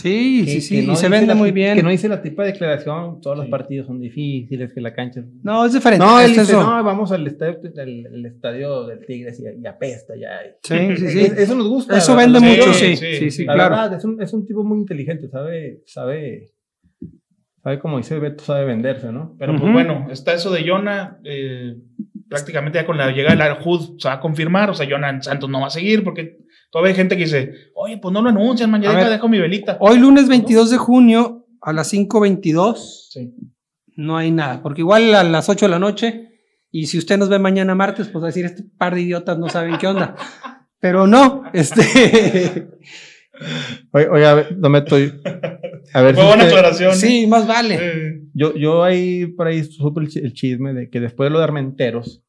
Sí, 0.01 0.43
que- 0.45 0.51
sí, 0.53 0.61
sí. 0.61 0.81
que 0.81 0.87
no 0.87 0.93
y 0.95 0.97
se 0.97 1.09
vende 1.09 1.35
muy 1.35 1.51
bien. 1.53 1.77
Que 1.77 1.83
no 1.83 1.91
dice 1.91 2.09
la 2.09 2.21
tipo 2.23 2.43
de 2.43 2.49
declaración, 2.53 3.21
todos 3.21 3.37
los 3.37 3.47
partidos 3.49 3.87
son 3.87 4.01
difíciles, 4.01 4.73
que 4.73 4.81
la 4.81 4.93
cancha... 4.95 5.23
No, 5.43 5.65
es 5.67 5.73
diferente. 5.73 6.05
No, 6.05 6.19
él 6.21 6.31
es 6.33 6.39
dice, 6.39 6.53
eso. 6.53 6.63
no, 6.63 6.83
vamos 6.85 7.13
al 7.13 7.27
estadio, 7.27 7.59
al 7.79 8.27
estadio 8.27 8.87
del 8.87 9.05
Tigres 9.07 9.41
y, 9.41 9.63
y 9.63 9.67
apesta 9.67 10.15
ya. 10.17 10.31
Sí, 10.63 10.97
sí, 10.97 11.09
sí. 11.09 11.21
Es- 11.21 11.39
Eso 11.39 11.55
nos 11.55 11.69
gusta. 11.69 11.97
Eso 11.99 12.17
vende 12.17 12.41
mucho, 12.41 12.73
sí, 12.75 12.97
sí. 12.97 13.17
sí, 13.17 13.31
Sí. 13.31 13.45
La 13.45 13.55
claro. 13.55 13.71
verdad, 13.77 13.99
es 13.99 14.05
un, 14.05 14.21
es 14.23 14.33
un 14.33 14.47
tipo 14.47 14.65
muy 14.65 14.79
inteligente, 14.79 15.29
sabe, 15.29 15.83
sabe, 15.87 16.53
sabe 17.63 17.79
como 17.79 17.99
dice 17.99 18.19
Beto, 18.19 18.43
sabe 18.45 18.65
venderse, 18.65 19.13
¿no? 19.13 19.37
Pero 19.39 19.55
pues 19.59 19.73
bueno, 19.73 20.07
está 20.11 20.33
eso 20.35 20.51
de 20.51 20.67
Jonah. 20.69 21.19
eh, 21.25 21.77
prácticamente 22.31 22.79
ya 22.79 22.87
con 22.87 22.97
la 22.97 23.11
llegada 23.11 23.33
del 23.35 23.43
Arjud 23.43 23.99
se 23.99 24.09
va 24.09 24.15
a 24.15 24.21
confirmar. 24.21 24.71
O 24.71 24.75
sea, 24.75 24.89
Jonah 24.89 25.11
en 25.11 25.23
Santos 25.23 25.51
no 25.51 25.61
va 25.61 25.67
a 25.67 25.71
seguir 25.71 26.03
porque 26.05 26.39
todavía 26.71 26.91
hay 26.93 26.97
gente 26.97 27.17
que 27.17 27.25
dice, 27.25 27.53
oye, 27.75 27.99
pues 27.99 28.13
no 28.15 28.23
lo 28.23 28.31
anuncian, 28.31 28.71
man, 28.71 28.81
ya 28.81 28.89
A 28.91 28.93
deja, 28.93 29.05
ver. 29.05 29.13
dejo 29.15 29.29
mi 29.29 29.39
velita. 29.39 29.77
Hoy 29.81 29.99
lunes 29.99 30.29
22 30.29 30.71
de 30.71 30.79
junio 30.79 31.47
a 31.61 31.73
las 31.75 31.93
5.22 31.93 32.77
Sí. 33.11 33.35
no 33.97 34.17
hay 34.17 34.31
nada, 34.31 34.63
porque 34.63 34.81
igual 34.81 35.15
a 35.15 35.25
las 35.25 35.49
8 35.51 35.67
de 35.67 35.71
la 35.71 35.79
noche, 35.79 36.29
y 36.71 36.87
si 36.87 36.97
usted 36.99 37.19
nos 37.19 37.29
ve 37.29 37.39
mañana 37.41 37.75
martes, 37.75 38.09
pues 38.09 38.23
va 38.23 38.29
a 38.29 38.31
decir, 38.31 38.45
este 38.47 38.63
par 38.79 38.95
de 38.95 39.03
idiotas 39.03 39.37
no 39.39 39.49
saben 39.49 39.77
qué 39.77 39.89
onda. 39.89 40.15
Pero 40.79 41.07
no, 41.07 41.43
este... 41.53 42.69
Oye, 43.93 44.09
oye, 44.09 44.27
a 44.27 44.35
ver, 44.35 44.57
no 44.59 44.69
me 44.69 44.79
estoy... 44.79 45.21
A 45.95 46.03
ver 46.03 46.15
Fue 46.15 46.23
si 46.23 46.29
buena 46.29 46.45
usted- 46.45 46.57
aclaración. 46.57 46.95
sí, 46.95 47.27
más 47.27 47.47
vale. 47.47 47.79
Eh, 47.81 48.23
yo, 48.35 48.55
yo 48.55 48.83
ahí 48.85 49.27
por 49.27 49.47
ahí 49.47 49.65
supe 49.65 50.01
el, 50.03 50.09
chi- 50.09 50.19
el 50.21 50.33
chisme 50.33 50.73
de 50.75 50.91
que 50.91 51.01
después 51.01 51.27
de 51.27 51.31
lo 51.33 51.39
de 51.39 51.45
Armenteros, 51.45 52.23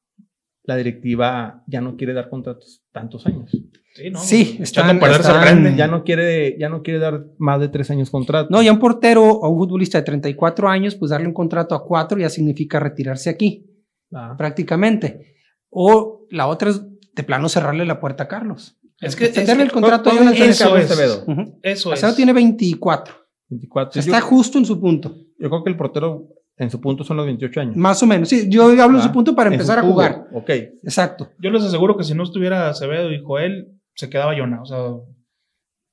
la 0.63 0.75
directiva 0.77 1.63
ya 1.67 1.81
no 1.81 1.95
quiere 1.97 2.13
dar 2.13 2.29
contratos 2.29 2.83
tantos 2.91 3.25
años. 3.25 3.51
sí, 3.93 4.09
¿no? 4.09 4.19
Sí, 4.19 4.57
están- 4.61 5.01
están-. 5.03 5.75
Ya 5.75 5.87
no 5.87 6.03
quiere, 6.03 6.57
ya 6.57 6.69
no 6.69 6.81
quiere 6.81 6.99
dar 6.99 7.25
más 7.37 7.59
de 7.59 7.67
tres 7.69 7.89
años 7.91 8.09
contrato. 8.09 8.47
No, 8.51 8.61
ya 8.61 8.71
un 8.71 8.79
portero 8.79 9.23
o 9.23 9.49
un 9.49 9.57
futbolista 9.59 9.97
de 9.97 10.03
34 10.05 10.69
años, 10.69 10.95
pues 10.95 11.11
darle 11.11 11.27
un 11.27 11.33
contrato 11.33 11.75
a 11.75 11.83
cuatro 11.85 12.17
ya 12.19 12.29
significa 12.29 12.79
retirarse 12.79 13.29
aquí, 13.29 13.65
Ah. 14.13 14.35
prácticamente. 14.37 15.35
O 15.69 16.25
la 16.29 16.47
otra 16.47 16.69
es 16.69 16.81
de 17.13 17.23
plano 17.23 17.49
cerrarle 17.49 17.85
la 17.85 17.99
puerta 17.99 18.23
a 18.23 18.27
Carlos. 18.27 18.77
Es 19.01 19.15
que 19.15 19.25
extenderle 19.25 19.63
el 19.63 19.71
contrato 19.71 20.09
a 20.09 20.13
¿Cuántos 20.13 20.37
Jonathan 20.37 20.43
años 20.43 20.57
tiene 20.57 20.81
eso 20.83 21.55
es. 21.63 21.79
Eso 21.79 21.91
es. 21.93 21.99
Acevedo 21.99 22.15
tiene 22.15 22.33
24. 22.33 23.13
24. 23.49 23.99
Está 23.99 24.19
yo, 24.19 24.25
justo 24.25 24.57
en 24.57 24.65
su 24.65 24.79
punto. 24.79 25.15
yo 25.39 25.49
creo 25.49 25.63
que 25.63 25.69
el 25.71 25.77
portero 25.77 26.27
en 26.57 26.69
su 26.69 26.79
punto 26.79 27.03
son 27.03 27.17
los 27.17 27.25
28 27.25 27.59
años. 27.61 27.75
Más 27.75 28.01
o 28.03 28.05
menos. 28.07 28.29
Sí, 28.29 28.47
yo 28.49 28.63
hablo 28.65 28.97
en 28.97 29.03
Ah, 29.03 29.07
su 29.07 29.11
punto 29.11 29.35
para 29.35 29.49
empezar 29.51 29.79
a 29.79 29.81
jugar. 29.81 30.27
Ok. 30.33 30.49
Exacto. 30.49 31.29
Yo 31.39 31.49
les 31.49 31.63
aseguro 31.63 31.97
que 31.97 32.03
si 32.03 32.13
no 32.13 32.23
estuviera 32.23 32.69
Acevedo 32.69 33.11
y 33.11 33.21
Joel, 33.23 33.79
se 33.95 34.09
quedaba 34.09 34.37
Jonah. 34.37 34.61
O 34.61 34.65
sea, 34.65 34.77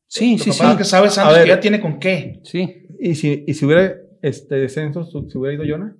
Sí, 0.06 0.32
lo 0.32 0.38
sí, 0.38 0.44
que 0.44 0.52
sí. 0.52 0.58
pasa 0.60 0.72
es 0.72 0.78
que 0.78 0.84
sabe 0.84 1.10
Santos 1.10 1.34
ver. 1.34 1.44
que 1.44 1.48
ya 1.50 1.60
tiene 1.60 1.80
con 1.80 1.98
qué. 1.98 2.40
Sí. 2.44 2.86
¿Y 3.00 3.14
si, 3.14 3.44
y 3.46 3.54
si 3.54 3.64
hubiera 3.66 3.94
este 4.22 4.56
descenso, 4.56 5.04
¿se 5.04 5.38
hubiera 5.38 5.54
ido 5.54 5.64
Jonah? 5.76 5.96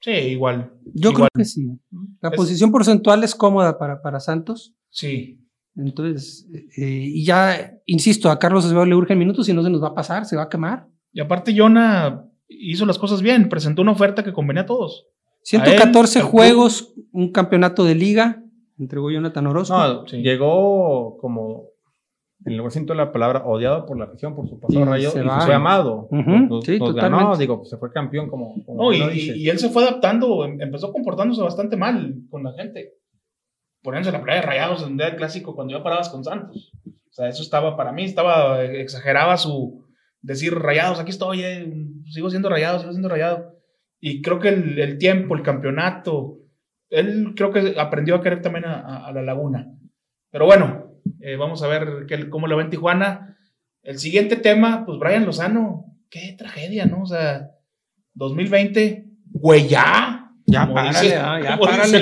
Sí, 0.00 0.10
igual. 0.10 0.72
Yo 0.92 1.10
Igual. 1.10 1.28
creo 1.32 1.42
que 1.42 1.44
sí. 1.46 1.66
La 2.20 2.28
Es- 2.30 2.36
posición 2.36 2.70
porcentual 2.70 3.24
es 3.24 3.34
cómoda 3.34 3.78
para, 3.78 4.02
para 4.02 4.20
Santos. 4.20 4.74
Sí. 4.90 5.40
Entonces, 5.76 6.48
eh, 6.76 7.08
y 7.12 7.24
ya, 7.24 7.74
insisto, 7.86 8.30
a 8.30 8.38
Carlos 8.38 8.64
Acevedo 8.64 8.86
le 8.86 8.94
urgen 8.94 9.18
minutos 9.18 9.48
y 9.48 9.52
no 9.52 9.62
se 9.62 9.70
nos 9.70 9.82
va 9.82 9.88
a 9.88 9.94
pasar, 9.94 10.24
se 10.24 10.36
va 10.36 10.44
a 10.44 10.48
quemar. 10.48 10.86
Y 11.12 11.20
aparte, 11.20 11.54
Jonah 11.56 12.24
hizo 12.48 12.86
las 12.86 12.98
cosas 12.98 13.22
bien. 13.22 13.48
Presentó 13.48 13.82
una 13.82 13.92
oferta 13.92 14.22
que 14.22 14.32
convenía 14.32 14.62
a 14.62 14.66
todos. 14.66 15.06
114 15.42 16.18
A 16.18 16.22
él, 16.22 16.28
juegos, 16.28 16.94
un 17.12 17.30
campeonato 17.32 17.84
de 17.84 17.94
liga, 17.94 18.42
entregó 18.78 19.10
Jonathan 19.10 19.46
Orozco. 19.46 19.76
No, 19.76 20.06
Sí. 20.06 20.18
llegó 20.22 21.16
como, 21.18 21.64
en 22.46 22.52
el 22.54 22.60
buen 22.60 22.70
sentido 22.70 22.94
de 22.94 23.04
la 23.04 23.12
palabra, 23.12 23.44
odiado 23.44 23.84
por 23.86 23.98
la 23.98 24.04
afición, 24.06 24.34
por 24.34 24.48
su 24.48 24.58
pasado 24.60 24.80
Y 24.80 24.84
rayo, 24.88 25.10
se 25.10 25.20
y 25.22 25.26
va. 25.26 25.40
fue 25.40 25.54
amado. 25.54 26.08
Nos- 26.10 26.64
sí, 26.64 26.78
nos 26.78 26.90
totalmente. 26.90 27.24
ganó, 27.24 27.36
digo, 27.36 27.58
pues 27.58 27.70
se 27.70 27.76
fue 27.78 27.90
campeón 27.92 28.28
como, 28.30 28.54
como 28.64 28.82
No, 28.84 28.92
y, 28.92 28.96
bien 28.96 29.06
lo 29.08 29.12
y- 29.12 29.16
dices. 29.18 29.36
y 29.36 29.48
él 29.48 29.58
se 29.58 29.70
fue 29.70 29.82
adaptando, 29.84 30.44
em- 30.44 30.60
empezó 30.60 30.92
comportándose 30.92 31.42
bastante 31.42 31.76
mal 31.76 32.14
con 32.30 32.42
la 32.42 32.52
gente. 32.54 32.94
Poniéndose 33.84 34.10
la 34.16 34.22
playa 34.24 34.40
de 34.40 34.46
rayados 34.46 34.84
en 34.84 35.00
el 35.00 35.14
clásico 35.16 35.54
cuando 35.54 35.76
ya 35.76 35.82
parabas 35.84 36.08
con 36.08 36.24
Santos. 36.24 36.72
O 36.86 37.12
sea, 37.12 37.28
eso 37.28 37.42
estaba 37.42 37.76
para 37.76 37.92
mí, 37.92 38.02
estaba, 38.04 38.64
exageraba 38.64 39.36
su 39.36 39.84
decir 40.22 40.54
rayados, 40.54 40.98
aquí 40.98 41.10
estoy, 41.10 41.44
eh, 41.44 41.72
sigo 42.10 42.30
siendo 42.30 42.48
rayado, 42.48 42.80
sigo 42.80 42.90
siendo 42.92 43.08
rayado. 43.10 43.52
Y 44.00 44.20
creo 44.22 44.40
que 44.40 44.48
el, 44.48 44.78
el 44.80 44.98
tiempo, 44.98 45.36
el 45.36 45.42
campeonato, 45.42 46.38
él 46.90 47.34
creo 47.36 47.52
que 47.52 47.74
aprendió 47.78 48.16
a 48.16 48.22
querer 48.22 48.40
también 48.42 48.64
a, 48.64 48.80
a- 48.80 49.06
a 49.06 49.12
la 49.12 49.22
laguna. 49.22 49.68
Pero 50.30 50.46
bueno, 50.46 50.94
eh, 51.20 51.36
vamos 51.36 51.62
a 51.62 51.68
ver 51.68 52.06
qué- 52.08 52.28
cómo 52.30 52.46
le 52.48 52.54
va 52.56 52.62
en 52.62 52.70
Tijuana. 52.70 53.36
El 53.82 53.98
siguiente 53.98 54.36
tema, 54.36 54.84
pues 54.86 54.98
Brian 54.98 55.26
Lozano, 55.26 55.84
qué 56.10 56.34
tragedia, 56.38 56.86
¿no? 56.86 57.02
O 57.02 57.06
sea, 57.06 57.50
2020, 58.14 59.04
güey, 59.30 59.68
ya. 59.68 60.30
Ya 60.46 60.66
párale, 60.72 61.00
dice- 61.00 61.16
ah, 61.16 61.40
ya 61.42 61.58
párale. 61.58 61.98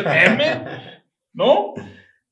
¿No? 1.35 1.75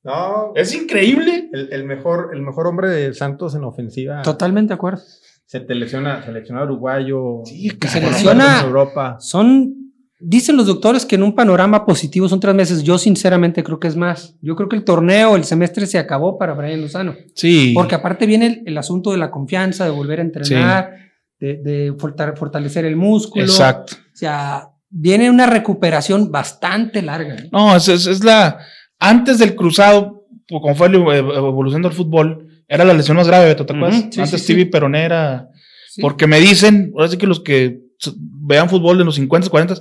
No, 0.03 0.53
Es 0.55 0.75
increíble. 0.75 1.51
el, 1.53 1.69
el 1.73 1.85
mejor, 1.85 2.31
el 2.35 2.41
mejor 2.43 2.67
hombre 2.67 2.89
de 2.89 3.13
Santos 3.15 3.55
en 3.55 3.65
ofensiva. 3.65 4.23
Totalmente 4.23 4.69
de 4.69 4.75
acuerdo. 4.75 5.03
Se 5.45 5.61
te 5.61 5.75
lesiona, 5.75 6.23
seleccionado 6.23 6.67
uruguayo. 6.67 7.43
Sí, 7.45 7.71
Que 7.71 7.89
se 7.89 8.01
lesiona. 8.01 8.61
en 8.61 8.67
Europa. 8.67 9.17
Son, 9.19 9.75
dicen 10.19 10.57
los 10.57 10.67
doctores 10.67 11.05
que 11.05 11.17
en 11.17 11.23
un 11.25 11.35
panorama 11.35 11.85
positivo 11.85 12.29
son 12.29 12.41
tres 12.41 12.55
meses. 12.55 12.83
Yo 12.83 12.97
sinceramente 12.99 13.63
creo 13.65 13.79
que 13.81 13.89
es 13.89 13.97
más. 13.97 14.37
Yo 14.41 14.55
creo 14.57 14.69
que 14.71 14.77
el 14.77 14.85
torneo, 14.85 15.37
el 15.37 15.45
semestre 15.45 15.87
se 15.87 15.99
acabó 15.99 16.39
para 16.39 16.55
Brian 16.55 16.81
Lozano. 16.81 17.15
Sí. 17.35 17.73
Porque 17.75 17.97
aparte 17.97 18.25
viene 18.27 18.47
el, 18.47 18.63
el 18.67 18.79
asunto 18.79 19.11
de 19.11 19.19
la 19.19 19.31
confianza, 19.31 19.85
de 19.85 19.91
volver 19.91 20.21
a 20.21 20.23
entrenar, 20.23 20.95
de, 21.39 21.57
de 21.63 21.93
forta- 21.99 22.35
fortalecer 22.37 22.85
el 22.87 22.97
músculo. 22.97 23.45
Exacto. 23.45 23.97
O 23.97 24.17
sea, 24.17 24.69
viene 24.89 25.29
una 25.29 25.47
recuperación 25.47 26.31
bastante 26.31 27.03
larga. 27.03 27.35
¿eh? 27.35 27.49
No, 27.53 27.75
es, 27.77 27.89
es, 27.89 28.07
es 28.07 28.25
la. 28.25 28.61
Antes 29.01 29.39
del 29.39 29.57
cruzado, 29.57 30.27
pues, 30.47 30.61
como 30.63 30.75
fue 30.77 30.89
la 30.91 30.99
ev- 30.99 31.37
evolución 31.37 31.83
del 31.83 31.93
fútbol, 31.93 32.47
era 32.69 32.85
la 32.85 32.95
lesión 32.95 33.17
más 33.17 33.27
grave, 33.27 33.47
Beto, 33.47 33.67
¿te 33.67 33.73
acuerdas? 33.73 33.97
Sí, 33.99 34.05
Antes 34.21 34.31
sí, 34.31 34.39
sí. 34.39 34.45
Stevie 34.45 34.67
Peroné 34.67 35.05
era. 35.05 35.49
Sí. 35.89 36.01
Porque 36.03 36.27
me 36.29 36.39
dicen, 36.39 36.93
ahora 36.95 37.09
sí 37.09 37.17
que 37.19 37.27
los 37.27 37.41
que 37.41 37.81
vean 38.17 38.69
fútbol 38.69 38.97
de 38.99 39.05
los 39.05 39.17
50, 39.17 39.49
40, 39.49 39.75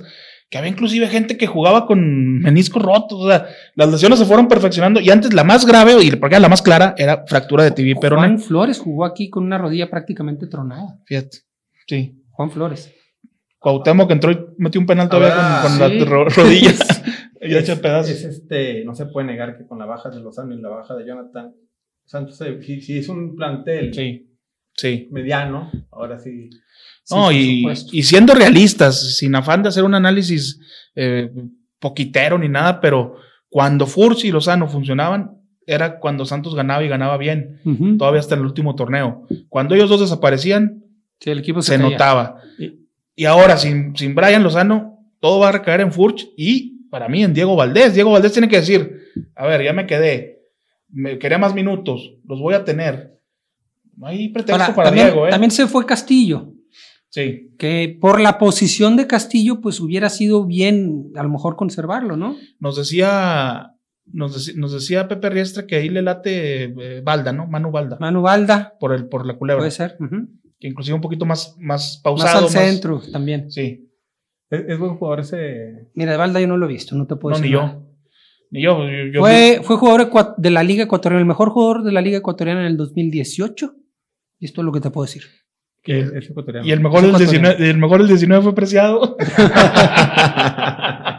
que 0.48 0.58
había 0.58 0.70
inclusive 0.70 1.06
gente 1.06 1.36
que 1.36 1.46
jugaba 1.46 1.86
con 1.86 2.40
meniscos 2.40 2.82
rotos. 2.82 3.20
O 3.20 3.28
sea, 3.28 3.46
las 3.76 3.88
lesiones 3.92 4.18
se 4.18 4.24
fueron 4.24 4.48
perfeccionando. 4.48 4.98
Y 5.00 5.08
antes 5.10 5.32
la 5.32 5.44
más 5.44 5.64
grave, 5.64 6.02
y 6.02 6.10
porque 6.16 6.34
era 6.34 6.40
la 6.40 6.48
más 6.48 6.62
clara, 6.62 6.94
era 6.98 7.24
fractura 7.28 7.62
de 7.62 7.70
tibia 7.70 7.94
peroné. 7.94 8.26
Juan 8.26 8.38
Flores 8.40 8.78
jugó 8.80 9.04
aquí 9.04 9.30
con 9.30 9.44
una 9.44 9.58
rodilla 9.58 9.88
prácticamente 9.88 10.48
tronada. 10.48 10.98
Fíjate. 11.06 11.38
Sí. 11.86 12.16
Juan 12.32 12.50
Flores. 12.50 12.92
Cuauhtémoc 13.60 14.08
que 14.08 14.14
entró 14.14 14.32
y 14.32 14.38
metió 14.58 14.80
un 14.80 14.86
penal 14.86 15.08
todavía 15.08 15.60
con, 15.62 15.78
con 15.78 15.90
sí. 15.90 15.98
las 15.98 16.08
ro- 16.08 16.28
rodillas. 16.28 16.78
y 17.40 17.54
Es, 17.54 17.68
hecho 17.68 17.80
pedazos. 17.80 18.10
es 18.12 18.24
este, 18.24 18.84
no 18.84 18.94
se 18.94 19.06
puede 19.06 19.26
negar 19.26 19.56
que 19.56 19.66
con 19.66 19.78
la 19.78 19.86
baja 19.86 20.10
de 20.10 20.20
Lozano 20.20 20.54
y 20.54 20.60
la 20.60 20.68
baja 20.68 20.94
de 20.96 21.06
Jonathan, 21.06 21.52
Santos, 22.04 22.38
si, 22.62 22.80
si 22.80 22.98
es 22.98 23.08
un 23.08 23.34
plantel 23.36 23.94
Sí. 23.94 24.26
Sí. 24.76 25.08
mediano, 25.10 25.70
ahora 25.90 26.18
sí. 26.18 26.48
No, 27.10 27.30
y, 27.32 27.66
y 27.92 28.02
siendo 28.02 28.34
realistas, 28.34 29.16
sin 29.16 29.34
afán 29.34 29.62
de 29.62 29.68
hacer 29.68 29.84
un 29.84 29.94
análisis 29.94 30.60
eh, 30.94 31.30
poquitero 31.78 32.38
ni 32.38 32.48
nada, 32.48 32.80
pero 32.80 33.16
cuando 33.48 33.86
Furch 33.86 34.24
y 34.24 34.30
Lozano 34.30 34.68
funcionaban, 34.68 35.32
era 35.66 35.98
cuando 35.98 36.24
Santos 36.24 36.54
ganaba 36.54 36.82
y 36.84 36.88
ganaba 36.88 37.16
bien, 37.16 37.60
Ujú. 37.64 37.96
todavía 37.96 38.20
hasta 38.20 38.34
el 38.36 38.42
último 38.42 38.74
torneo. 38.74 39.26
Cuando 39.48 39.74
ellos 39.74 39.88
dos 39.90 40.00
desaparecían, 40.00 40.84
Sí, 41.20 41.30
el 41.30 41.40
equipo 41.40 41.60
se, 41.62 41.76
notaba. 41.76 42.36
Y- 42.58 42.86
Y 43.14 43.24
ahora, 43.26 43.58
sin, 43.58 43.94
sin 43.96 44.14
Brian 44.14 44.42
Lozano, 44.42 45.04
todo 45.20 45.40
va 45.40 45.50
a 45.50 45.52
recaer 45.52 45.82
en 45.82 45.92
Furch 45.92 46.26
y 46.36 46.79
para 46.90 47.08
mí 47.08 47.22
en 47.24 47.32
Diego 47.32 47.56
Valdés. 47.56 47.94
Diego 47.94 48.10
Valdés 48.10 48.32
tiene 48.32 48.48
que 48.48 48.56
decir, 48.60 48.98
a 49.34 49.46
ver, 49.46 49.62
ya 49.64 49.72
me 49.72 49.86
quedé, 49.86 50.42
me 50.88 51.18
quería 51.18 51.38
más 51.38 51.54
minutos, 51.54 52.14
los 52.26 52.40
voy 52.40 52.54
a 52.54 52.64
tener. 52.64 53.18
No 53.96 54.06
hay 54.06 54.28
pretexto 54.30 54.62
Ahora, 54.62 54.74
para 54.74 54.88
también, 54.88 55.06
Diego, 55.08 55.26
¿eh? 55.26 55.30
también 55.30 55.50
se 55.50 55.66
fue 55.66 55.84
Castillo, 55.86 56.52
Sí. 57.08 57.50
que 57.58 57.98
por 58.00 58.20
la 58.20 58.38
posición 58.38 58.96
de 58.96 59.06
Castillo, 59.06 59.60
pues 59.60 59.80
hubiera 59.80 60.08
sido 60.08 60.46
bien 60.46 61.10
a 61.16 61.22
lo 61.22 61.28
mejor 61.28 61.56
conservarlo, 61.56 62.16
¿no? 62.16 62.36
Nos 62.60 62.76
decía, 62.76 63.72
nos 64.06 64.32
decía, 64.34 64.54
nos 64.56 64.72
decía 64.72 65.08
Pepe 65.08 65.28
Riestra 65.30 65.66
que 65.66 65.76
ahí 65.76 65.88
le 65.88 66.02
late 66.02 66.64
eh, 66.64 67.00
Balda, 67.04 67.32
¿no? 67.32 67.46
Manu 67.46 67.70
Balda, 67.72 67.96
Manu 68.00 68.22
Balda, 68.22 68.74
por, 68.80 68.94
el, 68.94 69.06
por 69.08 69.26
la 69.26 69.34
culebra. 69.36 69.60
puede 69.60 69.70
ser. 69.72 69.96
Que 70.58 70.68
inclusive 70.68 70.94
un 70.94 71.00
poquito 71.00 71.24
más, 71.26 71.56
más 71.58 71.94
Más 71.94 72.00
pausado. 72.02 72.46
al 72.46 72.50
centro 72.52 73.02
también. 73.12 73.50
Sí. 73.50 73.89
Es, 74.50 74.64
es 74.68 74.78
buen 74.78 74.96
jugador 74.96 75.20
ese. 75.20 75.88
Mira, 75.94 76.12
de 76.12 76.18
Balda 76.18 76.40
yo 76.40 76.46
no 76.48 76.56
lo 76.56 76.66
he 76.66 76.68
visto, 76.68 76.94
no 76.96 77.06
te 77.06 77.16
puedo 77.16 77.36
No, 77.36 77.40
decir. 77.40 77.56
ni 77.56 77.62
nada. 77.62 77.74
yo. 77.74 77.86
Ni 78.50 78.62
yo. 78.62 78.78
yo- 78.90 79.12
yo- 79.14 79.20
Fue, 79.20 79.60
fue 79.62 79.76
jugador 79.76 80.10
de 80.36 80.50
la 80.50 80.62
Liga 80.64 80.82
Ecuatoriana, 80.84 81.20
el 81.20 81.26
mejor 81.26 81.50
jugador 81.50 81.82
de 81.84 81.92
la 81.92 82.00
Liga 82.00 82.18
Ecuatoriana 82.18 82.60
en 82.62 82.66
el 82.66 82.76
2018. 82.76 83.72
Y 84.40 84.44
esto 84.46 84.60
es 84.60 84.64
lo 84.64 84.72
que 84.72 84.80
te 84.80 84.90
puedo 84.90 85.04
decir. 85.06 85.22
que 85.82 86.00
es, 86.00 86.12
es 86.12 86.30
ecuatoriano. 86.30 86.66
y 86.66 86.72
el 86.72 86.80
mejor, 86.80 87.04
ecuatoriano. 87.04 87.48
19, 87.48 87.70
el 87.70 87.78
mejor 87.78 87.98
del 87.98 88.08
19 88.08 88.42
fue 88.42 88.54
preciado. 88.54 89.16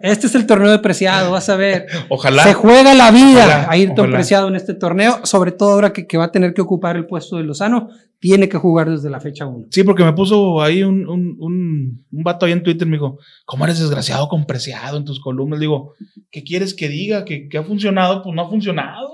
Este 0.00 0.26
es 0.26 0.34
el 0.34 0.46
torneo 0.46 0.70
de 0.70 0.78
Preciado, 0.78 1.30
vas 1.32 1.48
a 1.48 1.56
ver. 1.56 1.86
Ojalá. 2.08 2.42
Se 2.44 2.54
juega 2.54 2.94
la 2.94 3.10
vida 3.10 3.44
Ojalá, 3.46 3.66
Ayrton 3.70 3.98
ojalá. 4.00 4.16
Preciado 4.18 4.48
en 4.48 4.56
este 4.56 4.74
torneo, 4.74 5.24
sobre 5.24 5.52
todo 5.52 5.72
ahora 5.72 5.92
que, 5.92 6.06
que 6.06 6.18
va 6.18 6.24
a 6.24 6.32
tener 6.32 6.54
que 6.54 6.60
ocupar 6.62 6.96
el 6.96 7.06
puesto 7.06 7.36
de 7.36 7.44
Lozano, 7.44 7.88
tiene 8.18 8.48
que 8.48 8.56
jugar 8.58 8.90
desde 8.90 9.10
la 9.10 9.20
fecha 9.20 9.46
1. 9.46 9.66
Sí, 9.70 9.82
porque 9.84 10.04
me 10.04 10.12
puso 10.12 10.62
ahí 10.62 10.82
un, 10.82 11.06
un, 11.08 11.36
un, 11.38 12.06
un 12.10 12.22
vato 12.22 12.46
ahí 12.46 12.52
en 12.52 12.62
Twitter, 12.62 12.86
me 12.88 12.96
dijo, 12.96 13.18
¿cómo 13.44 13.64
eres 13.64 13.78
desgraciado 13.78 14.28
con 14.28 14.46
Preciado 14.46 14.96
en 14.96 15.04
tus 15.04 15.20
columnas? 15.20 15.60
Digo, 15.60 15.94
¿qué 16.30 16.42
quieres 16.42 16.74
que 16.74 16.88
diga? 16.88 17.24
¿Que, 17.24 17.48
que 17.48 17.58
ha 17.58 17.62
funcionado? 17.62 18.22
Pues 18.22 18.34
no 18.34 18.42
ha 18.42 18.48
funcionado. 18.48 19.08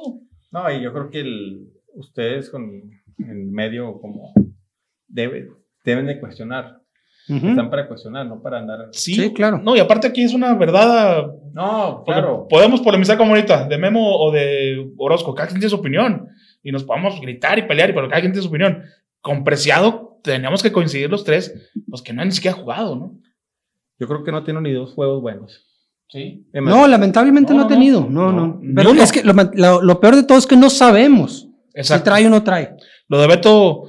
No, 0.50 0.70
y 0.70 0.82
yo 0.82 0.92
creo 0.92 1.10
que 1.10 1.20
el- 1.20 1.68
ustedes 1.94 2.48
con 2.50 2.62
el 3.18 3.46
medio 3.50 4.00
como 4.00 4.32
debe- 5.08 5.48
deben 5.84 6.06
de 6.06 6.20
cuestionar. 6.20 6.81
Están 7.28 7.70
para 7.70 7.86
cuestionar, 7.88 8.26
no 8.26 8.42
para 8.42 8.58
andar. 8.58 8.88
Sí, 8.92 9.14
Sí, 9.14 9.32
claro. 9.32 9.58
No, 9.62 9.76
y 9.76 9.80
aparte 9.80 10.06
aquí 10.08 10.22
es 10.24 10.34
una 10.34 10.54
verdad. 10.54 11.26
No, 11.52 12.02
claro. 12.04 12.46
Podemos 12.48 12.80
polemizar 12.80 13.16
como 13.16 13.30
ahorita, 13.34 13.66
de 13.68 13.78
Memo 13.78 14.16
o 14.18 14.32
de 14.32 14.90
Orozco, 14.98 15.34
cada 15.34 15.48
quien 15.48 15.60
tiene 15.60 15.70
su 15.70 15.76
opinión. 15.76 16.28
Y 16.62 16.72
nos 16.72 16.84
podemos 16.84 17.20
gritar 17.20 17.58
y 17.58 17.62
pelear, 17.62 17.94
pero 17.94 18.08
cada 18.08 18.20
quien 18.20 18.32
tiene 18.32 18.42
su 18.42 18.48
opinión. 18.48 18.82
Con 19.20 19.44
Preciado 19.44 20.18
teníamos 20.22 20.62
que 20.62 20.72
coincidir 20.72 21.10
los 21.10 21.24
tres, 21.24 21.70
pues 21.88 22.02
que 22.02 22.12
no 22.12 22.22
ha 22.22 22.24
ni 22.24 22.32
siquiera 22.32 22.56
jugado, 22.56 22.96
¿no? 22.96 23.18
Yo 23.98 24.08
creo 24.08 24.24
que 24.24 24.32
no 24.32 24.42
tiene 24.44 24.60
ni 24.60 24.72
dos 24.72 24.92
juegos 24.94 25.22
buenos. 25.22 25.64
Sí. 26.08 26.44
No, 26.52 26.86
lamentablemente 26.86 27.52
No, 27.52 27.60
no, 27.60 27.64
ha 27.64 27.68
tenido. 27.68 28.00
no, 28.08 28.32
No, 28.32 28.46
no. 28.46 28.60
Pero 28.74 28.92
es 28.94 29.12
que 29.12 29.22
lo, 29.24 29.32
lo- 29.54 29.80
lo 29.82 30.00
peor 30.00 30.16
de 30.16 30.24
todo 30.24 30.38
es 30.38 30.46
que 30.46 30.56
no 30.56 30.68
sabemos 30.70 31.48
si 31.72 31.80
Exacto. 31.80 32.04
trae 32.04 32.26
o 32.26 32.30
no 32.30 32.42
trae. 32.42 32.76
Lo 33.08 33.20
de 33.20 33.26
Beto. 33.28 33.84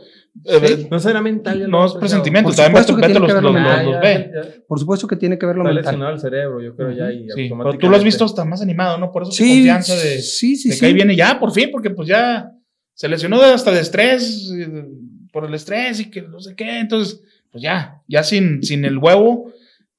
Eh, 0.46 0.68
Sí. 0.78 0.88
no 0.90 1.00
será 1.00 1.22
mental. 1.22 1.70
No 1.70 1.86
es 1.86 1.94
presentimiento, 1.94 2.50
Por 2.50 2.56
también 2.56 2.84
tiene 2.86 3.20
los, 3.20 3.34
que 3.34 3.42
los- 3.42 4.02
ve. 4.02 4.32
Por 4.68 4.80
supuesto 4.80 5.08
que 5.08 5.16
tiene 5.16 5.38
que 5.38 5.46
ver 5.46 5.56
lo 5.56 5.62
Está 5.64 5.74
mental. 5.74 5.86
lesionado 5.94 6.14
el 6.16 6.20
cerebro, 6.20 6.62
yo 6.62 6.76
creo 6.76 6.92
ya. 6.92 7.12
Y 7.12 7.30
Sí, 7.30 7.52
pero 7.56 7.78
tú 7.78 7.90
lo 7.90 7.96
has 7.96 8.04
visto 8.04 8.26
hasta 8.26 8.44
más 8.46 8.62
animado, 8.62 8.98
¿no? 8.98 9.12
Por 9.12 9.24
eso 9.24 9.32
Sí, 9.32 9.48
confianza 9.58 9.96
de, 9.96 10.20
sí, 10.22 10.56
sí, 10.56 10.70
de 10.70 10.76
sí. 10.76 10.80
que 10.80 10.86
ahí 10.88 10.94
viene 10.94 11.16
ya, 11.16 11.40
por 11.40 11.52
fin, 11.52 11.70
porque 11.72 11.90
pues 11.92 12.08
ya 12.08 12.50
se 12.94 13.08
lesionó 13.08 13.42
hasta 13.42 13.72
de 13.72 13.82
estrés, 13.82 14.52
por 15.32 15.46
el 15.46 15.54
estrés 15.54 16.00
y 16.00 16.10
que 16.12 16.22
no 16.24 16.40
sé 16.40 16.56
qué. 16.56 16.80
Entonces, 16.80 17.22
pues 17.52 17.62
ya, 17.64 18.02
ya 18.08 18.24
sin, 18.24 18.64
sin 18.64 18.86
el 18.86 18.98
huevo 18.98 19.52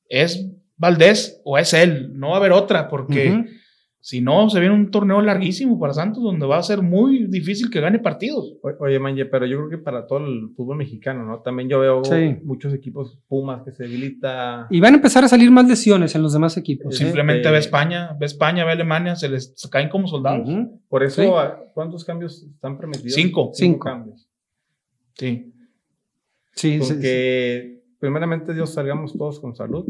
es 0.09 0.47
Valdés 0.77 1.41
o 1.45 1.57
es 1.59 1.73
él, 1.73 2.11
no 2.15 2.29
va 2.31 2.35
a 2.35 2.39
haber 2.39 2.53
otra, 2.53 2.89
porque 2.89 3.31
Ujú. 3.31 3.45
Si 4.07 4.21
no, 4.21 4.51
se 4.51 4.61
viene 4.61 4.75
un 4.75 4.91
torneo 4.91 5.23
larguísimo 5.23 5.79
para 5.81 5.95
Santos 5.95 6.23
donde 6.23 6.45
va 6.45 6.59
a 6.59 6.63
ser 6.63 6.83
muy 6.83 7.27
difícil 7.27 7.71
que 7.71 7.81
gane 7.81 7.99
partidos. 8.01 8.55
Oye, 8.79 8.99
Manje, 8.99 9.25
pero 9.25 9.47
yo 9.47 9.57
creo 9.57 9.71
que 9.71 9.79
para 9.79 10.07
todo 10.07 10.19
el 10.27 10.51
fútbol 10.55 10.77
mexicano, 10.77 11.25
¿no? 11.25 11.39
También 11.41 11.71
yo 11.71 11.81
veo 11.81 12.05
Sí. 12.05 12.37
muchos 12.45 12.75
equipos 12.75 13.19
Pumas 13.27 13.63
que 13.63 13.73
se 13.73 13.85
debilita. 13.85 14.67
Y 14.69 14.79
van 14.81 14.93
a 14.93 14.97
empezar 14.97 15.25
a 15.25 15.29
salir 15.29 15.51
más 15.51 15.67
lesiones 15.67 16.15
en 16.15 16.21
los 16.21 16.35
demás 16.35 16.55
equipos. 16.59 16.95
¿eh? 16.95 17.05
Simplemente 17.05 17.51
ve 17.51 17.57
España, 17.57 18.15
ve 18.21 18.27
España, 18.27 18.67
ve 18.67 18.73
Alemania, 18.73 19.17
se 19.17 19.31
les 19.31 19.55
caen 19.71 19.89
como 19.89 20.07
soldados. 20.07 20.47
Por 20.87 21.03
eso, 21.03 21.23
Sí. 21.23 21.29
¿a- 21.35 21.59
¿cuántos 21.73 22.05
cambios 22.05 22.43
están 22.43 22.77
permitidos? 22.77 23.15
Cinco. 23.15 23.53
Cinco. 23.55 23.79
cambios. 23.87 24.29
Sí. 25.15 25.51
Sí, 26.53 26.79
sí, 26.79 26.83
sí. 26.83 26.93
Porque, 26.93 27.81
primeramente, 27.99 28.53
Dios 28.53 28.69
salgamos 28.75 29.17
todos 29.17 29.41
con 29.41 29.55
salud 29.57 29.87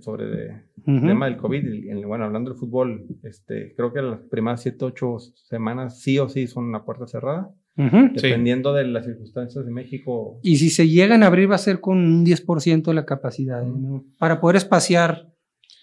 sobre 0.00 0.26
de- 0.26 0.62
el 0.86 0.96
Ujú. 0.98 1.06
tema 1.06 1.26
del 1.26 1.36
COVID. 1.36 1.64
el- 1.90 2.06
bueno, 2.06 2.24
hablando 2.24 2.50
del 2.50 2.58
fútbol, 2.58 3.06
este, 3.22 3.74
creo 3.76 3.92
que 3.92 4.02
las 4.02 4.20
primeras 4.30 4.62
7, 4.62 4.84
8 4.84 5.18
semanas 5.34 6.00
sí 6.00 6.18
o 6.18 6.28
sí 6.28 6.46
son 6.46 6.64
una 6.64 6.84
puerta 6.84 7.06
cerrada. 7.06 7.50
Ujú. 7.76 8.08
Sí. 8.16 8.26
Dependiendo 8.28 8.72
de 8.74 8.84
las 8.86 9.06
circunstancias 9.06 9.64
de 9.64 9.70
México. 9.70 10.38
Y 10.42 10.56
si 10.56 10.68
se 10.70 10.88
llegan 10.88 11.22
a 11.22 11.26
abrir 11.28 11.50
va 11.50 11.54
a 11.54 11.58
ser 11.58 11.80
con 11.80 11.98
un 11.98 12.24
10% 12.24 12.90
de 12.90 12.94
la 12.94 13.06
capacidad, 13.06 13.62
¿no? 13.64 14.04
Para 14.18 14.40
poder 14.40 14.56
espaciar 14.56 15.28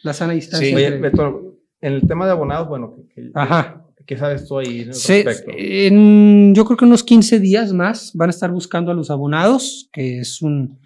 la 0.04 0.13
sana 0.13 0.34
distancia. 0.34 0.70
Sí. 0.70 0.75
Oye, 0.75 0.98
Beto, 0.98 1.56
en 1.82 1.94
el 1.94 2.01
tema 2.08 2.25
de 2.25 2.32
abonados, 2.32 2.68
bueno, 2.68 2.94
que, 2.96 3.08
que- 3.13 3.32
Ajá. 3.34 3.86
¿qué 4.06 4.18
sabes 4.18 4.48
tú 4.48 4.58
ahí 4.60 4.82
en 4.82 4.88
el 4.89 4.94
Se- 4.94 5.24
respecto? 5.24 5.51
en- 5.58 6.54
yo 6.56 6.63
creo 6.66 6.78
que 6.78 6.86
unos 6.86 7.04
15 7.04 7.39
días 7.39 7.74
más 7.74 8.12
van 8.16 8.30
a 8.30 8.32
estar 8.32 8.51
buscando 8.51 8.92
a 8.92 8.96
los 8.96 9.10
abonados, 9.12 9.89
que 9.92 10.20
es 10.20 10.42
un 10.42 10.80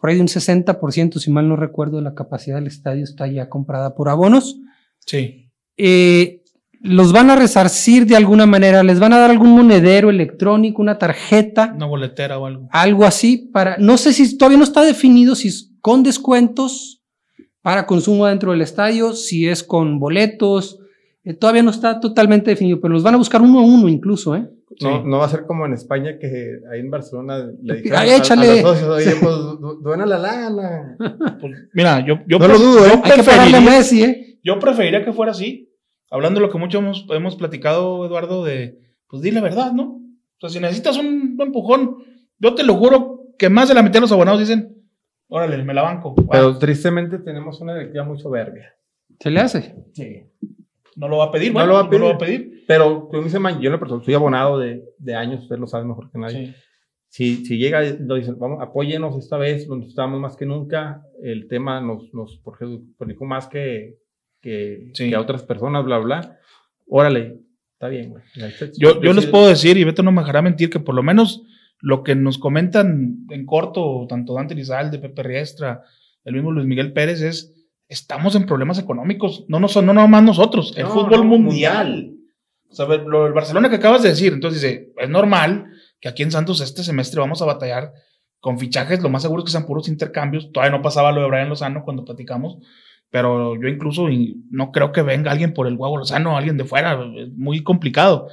por 0.00 0.10
ahí 0.10 0.16
de 0.16 0.22
un 0.22 0.28
60%, 0.28 1.18
si 1.18 1.30
mal 1.30 1.48
no 1.48 1.56
recuerdo, 1.56 1.98
de 1.98 2.02
la 2.04 2.14
capacidad 2.14 2.56
del 2.56 2.66
estadio 2.66 3.04
está 3.04 3.26
ya 3.26 3.48
comprada 3.48 3.94
por 3.94 4.08
abonos. 4.08 4.58
Sí. 5.06 5.50
Eh, 5.76 6.42
los 6.80 7.12
van 7.12 7.28
a 7.30 7.36
resarcir 7.36 8.06
de 8.06 8.16
alguna 8.16 8.46
manera, 8.46 8.82
les 8.82 8.98
van 8.98 9.12
a 9.12 9.18
dar 9.18 9.30
algún 9.30 9.50
monedero 9.50 10.08
electrónico, 10.08 10.80
una 10.80 10.98
tarjeta, 10.98 11.72
Una 11.76 11.86
boletera 11.86 12.38
o 12.38 12.46
algo. 12.46 12.68
algo 12.72 13.04
así 13.04 13.36
para, 13.52 13.76
no 13.76 13.98
sé 13.98 14.14
si 14.14 14.38
todavía 14.38 14.56
no 14.58 14.64
está 14.64 14.82
definido 14.82 15.34
si 15.34 15.48
es 15.48 15.72
con 15.82 16.02
descuentos 16.02 17.02
para 17.60 17.86
consumo 17.86 18.26
dentro 18.26 18.52
del 18.52 18.62
estadio, 18.62 19.12
si 19.12 19.46
es 19.46 19.62
con 19.62 19.98
boletos, 19.98 20.78
eh, 21.24 21.34
todavía 21.34 21.62
no 21.62 21.70
está 21.70 22.00
totalmente 22.00 22.50
definido, 22.50 22.80
pero 22.80 22.94
los 22.94 23.02
van 23.02 23.14
a 23.14 23.18
buscar 23.18 23.42
uno 23.42 23.60
a 23.60 23.62
uno 23.62 23.88
incluso, 23.88 24.34
¿eh? 24.34 24.48
No, 24.70 24.76
Sí. 25.02 25.02
no 25.04 25.18
va 25.18 25.24
a 25.24 25.28
ser 25.28 25.46
como 25.46 25.66
en 25.66 25.72
España 25.72 26.16
que 26.20 26.60
ahí 26.72 26.78
en 26.80 26.90
Barcelona 26.90 27.50
le 27.60 27.74
dijeron 27.76 27.98
Ay, 27.98 28.10
a- 28.10 28.16
échale. 28.18 28.48
a, 28.48 28.62
los 28.62 28.78
socios, 28.78 28.88
oye, 28.88 29.12
pues 29.20 29.34
du- 29.60 29.80
duena 29.82 30.06
la 30.06 30.18
lana. 30.18 30.96
Pues, 31.40 31.54
mira, 31.74 32.04
yo, 32.06 32.20
yo, 32.28 32.38
No 32.38 32.46
lo 32.48 32.58
dudo, 32.58 32.86
¿eh? 32.86 32.90
yo 32.90 32.94
Hay 32.96 33.02
que 33.02 33.10
a 33.10 33.14
preferiría- 33.24 33.60
Messi, 33.60 34.02
¿eh? 34.04 34.38
Yo 34.44 34.58
preferiría 34.60 35.04
que 35.04 35.12
fuera 35.12 35.32
así. 35.32 35.72
Hablando 36.10 36.40
de 36.40 36.46
lo 36.46 36.52
que 36.52 36.58
mucho 36.58 36.78
hemos, 36.78 37.06
hemos 37.10 37.36
platicado, 37.36 38.04
Eduardo, 38.06 38.44
de, 38.44 38.78
pues 39.08 39.22
di 39.22 39.30
la 39.32 39.40
verdad, 39.40 39.72
¿no? 39.72 39.96
O 39.96 40.40
sea, 40.40 40.50
si 40.50 40.60
necesitas 40.60 40.96
un 40.98 41.36
empujón, 41.40 41.96
yo 42.38 42.54
te 42.54 42.62
lo 42.62 42.74
juro 42.74 43.26
que 43.38 43.48
más 43.50 43.68
de 43.68 43.74
la 43.74 43.82
mitad 43.82 43.94
de 43.94 44.00
los 44.02 44.12
abonados 44.12 44.40
dicen, 44.40 44.76
órale, 45.28 45.62
me 45.64 45.74
la 45.74 45.82
banco. 45.82 46.14
Pero 46.30 46.58
tristemente 46.58 47.18
tenemos 47.18 47.60
una 47.60 47.74
directiva 47.74 48.04
muy 48.04 48.18
soberbia. 48.18 48.72
Se 49.18 49.30
le 49.30 49.40
hace. 49.40 49.74
Sí. 49.94 50.22
No 50.96 51.08
lo 51.08 51.18
va 51.18 51.24
a 51.26 51.30
pedir, 51.32 51.48
No 51.48 51.54
bueno, 51.54 51.68
lo 51.68 51.74
va 51.74 51.80
a 51.80 51.84
no 51.84 51.98
lo 51.98 52.06
va 52.06 52.12
a 52.14 52.18
pedir. 52.18 52.50
pedir. 52.50 52.64
Pero 52.66 53.08
como 53.08 53.22
dice 53.22 53.38
Man, 53.38 53.60
yo 53.60 53.68
en 53.68 53.72
la 53.72 53.78
persona 53.80 54.02
soy 54.04 54.14
abonado 54.14 54.58
de, 54.58 54.84
de 54.98 55.14
años, 55.14 55.42
usted 55.42 55.58
lo 55.58 55.66
sabe 55.66 55.84
mejor 55.84 56.10
que 56.10 56.18
nadie. 56.18 56.46
Sí. 56.46 56.54
Si, 57.12 57.44
si 57.46 57.58
llega 57.58 57.80
nos 57.98 58.18
dicen, 58.18 58.38
vamos, 58.38 58.60
apóyenos 58.62 59.16
esta 59.16 59.36
vez, 59.36 59.66
lo 59.66 59.76
necesitamos 59.76 60.20
más 60.20 60.36
que 60.36 60.46
nunca, 60.46 61.02
el 61.22 61.48
tema 61.48 61.80
nos, 61.80 62.12
nos 62.14 62.38
perjudicó 62.38 63.24
más 63.24 63.48
que, 63.48 63.96
que, 64.40 64.90
Sí. 64.94 65.08
que 65.10 65.16
a 65.16 65.20
otras 65.20 65.42
personas, 65.42 65.84
bla, 65.84 65.98
bla. 65.98 66.38
Órale, 66.86 67.40
está 67.72 67.88
bien, 67.88 68.10
güey. 68.10 68.22
Yo, 68.78 69.00
yo 69.02 69.12
les 69.12 69.26
puedo 69.26 69.48
decir, 69.48 69.76
y 69.76 69.82
Beto 69.84 70.02
no 70.04 70.12
me 70.12 70.20
dejará 70.20 70.40
mentir, 70.42 70.70
que 70.70 70.78
por 70.80 70.94
lo 70.94 71.02
menos 71.02 71.42
lo 71.80 72.04
que 72.04 72.14
nos 72.14 72.38
comentan 72.38 73.26
en 73.30 73.46
corto, 73.46 74.06
tanto 74.08 74.34
Dante 74.34 74.54
Lizalde, 74.54 74.98
Pepe 75.00 75.22
Riestra, 75.24 75.82
el 76.24 76.34
mismo 76.34 76.52
Luis 76.52 76.66
Miguel 76.66 76.92
Pérez, 76.92 77.22
es 77.22 77.54
estamos 77.90 78.36
en 78.36 78.46
problemas 78.46 78.78
económicos. 78.78 79.44
No, 79.48 79.60
no 79.60 79.68
son 79.68 79.84
no 79.84 79.92
nomás 79.92 80.22
nosotros, 80.22 80.72
el 80.76 80.84
No, 80.84 80.90
fútbol 80.90 81.28
no, 81.28 81.38
mundial. 81.38 82.14
O 82.70 82.74
sea, 82.74 82.86
lo 82.86 83.24
del 83.24 83.32
Barcelona 83.32 83.68
que 83.68 83.76
acabas 83.76 84.02
de 84.02 84.10
decir, 84.10 84.32
entonces 84.32 84.62
dice, 84.62 84.92
es 84.96 85.08
normal 85.08 85.66
que 86.00 86.08
aquí 86.08 86.22
en 86.22 86.30
Santos 86.30 86.60
este 86.60 86.84
semestre 86.84 87.20
vamos 87.20 87.42
a 87.42 87.46
batallar 87.46 87.92
con 88.38 88.58
fichajes, 88.58 89.02
lo 89.02 89.10
más 89.10 89.22
seguro 89.22 89.42
es 89.42 89.46
que 89.46 89.50
sean 89.50 89.66
puros 89.66 89.88
intercambios. 89.88 90.50
Todavía 90.52 90.76
no 90.76 90.82
pasaba 90.82 91.12
lo 91.12 91.20
de 91.20 91.28
Brian 91.28 91.48
Lozano 91.48 91.82
cuando 91.84 92.04
platicamos, 92.04 92.58
pero 93.10 93.60
yo 93.60 93.68
incluso 93.68 94.06
no 94.50 94.70
creo 94.70 94.92
que 94.92 95.02
venga 95.02 95.32
alguien 95.32 95.52
por 95.52 95.66
el 95.66 95.74
huevo 95.74 95.98
Lozano, 95.98 96.36
alguien 96.36 96.56
de 96.56 96.64
fuera, 96.64 96.92
es 97.16 97.36
muy 97.36 97.62
complicado. 97.64 98.28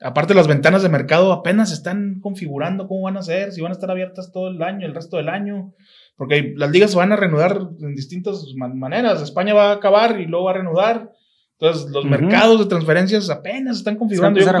Aparte 0.00 0.34
las 0.34 0.46
ventanas 0.46 0.82
de 0.82 0.88
mercado 0.90 1.32
apenas 1.32 1.70
se 1.70 1.74
están 1.76 2.20
configurando 2.20 2.86
cómo 2.86 3.02
van 3.02 3.16
a 3.16 3.22
ser, 3.22 3.52
si 3.52 3.62
van 3.62 3.72
a 3.72 3.74
estar 3.74 3.90
abiertas 3.90 4.30
todo 4.30 4.48
el 4.48 4.62
año, 4.62 4.86
el 4.86 4.94
resto 4.94 5.16
del 5.16 5.28
año, 5.30 5.72
porque 6.16 6.52
las 6.56 6.70
ligas 6.70 6.90
se 6.90 6.98
van 6.98 7.12
a 7.12 7.16
reanudar 7.16 7.60
en 7.80 7.94
distintas 7.94 8.44
man- 8.56 8.78
maneras. 8.78 9.22
España 9.22 9.54
va 9.54 9.70
a 9.70 9.74
acabar 9.74 10.20
y 10.20 10.26
luego 10.26 10.44
va 10.46 10.50
a 10.50 10.54
reanudar. 10.54 11.12
Entonces 11.58 11.90
los 11.90 12.04
mercados 12.04 12.58
de 12.58 12.66
transferencias 12.66 13.30
apenas 13.30 13.78
están 13.78 13.94
Se 13.94 13.96
va 13.96 13.96
a 13.96 13.98
configurando. 14.00 14.38
Yo 14.40 14.44
creo- 14.44 14.56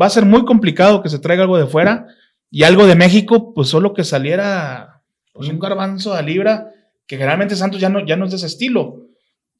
va 0.00 0.06
a 0.06 0.10
ser 0.10 0.24
muy 0.24 0.44
complicado 0.46 1.02
que 1.02 1.10
se 1.10 1.18
traiga 1.18 1.42
algo 1.42 1.58
de 1.58 1.66
fuera 1.66 2.06
y 2.50 2.62
algo 2.62 2.86
de 2.86 2.94
México, 2.94 3.52
pues 3.52 3.68
solo 3.68 3.92
que 3.92 4.04
saliera 4.04 5.02
pues, 5.34 5.48
un 5.50 5.58
garbanzo 5.58 6.14
a 6.14 6.22
libra, 6.22 6.70
que 7.06 7.16
generalmente 7.16 7.56
Santos 7.56 7.78
ya 7.80 7.90
no, 7.90 8.04
ya 8.06 8.16
no 8.16 8.24
es 8.24 8.30
de 8.30 8.38
ese 8.38 8.46
estilo. 8.46 9.02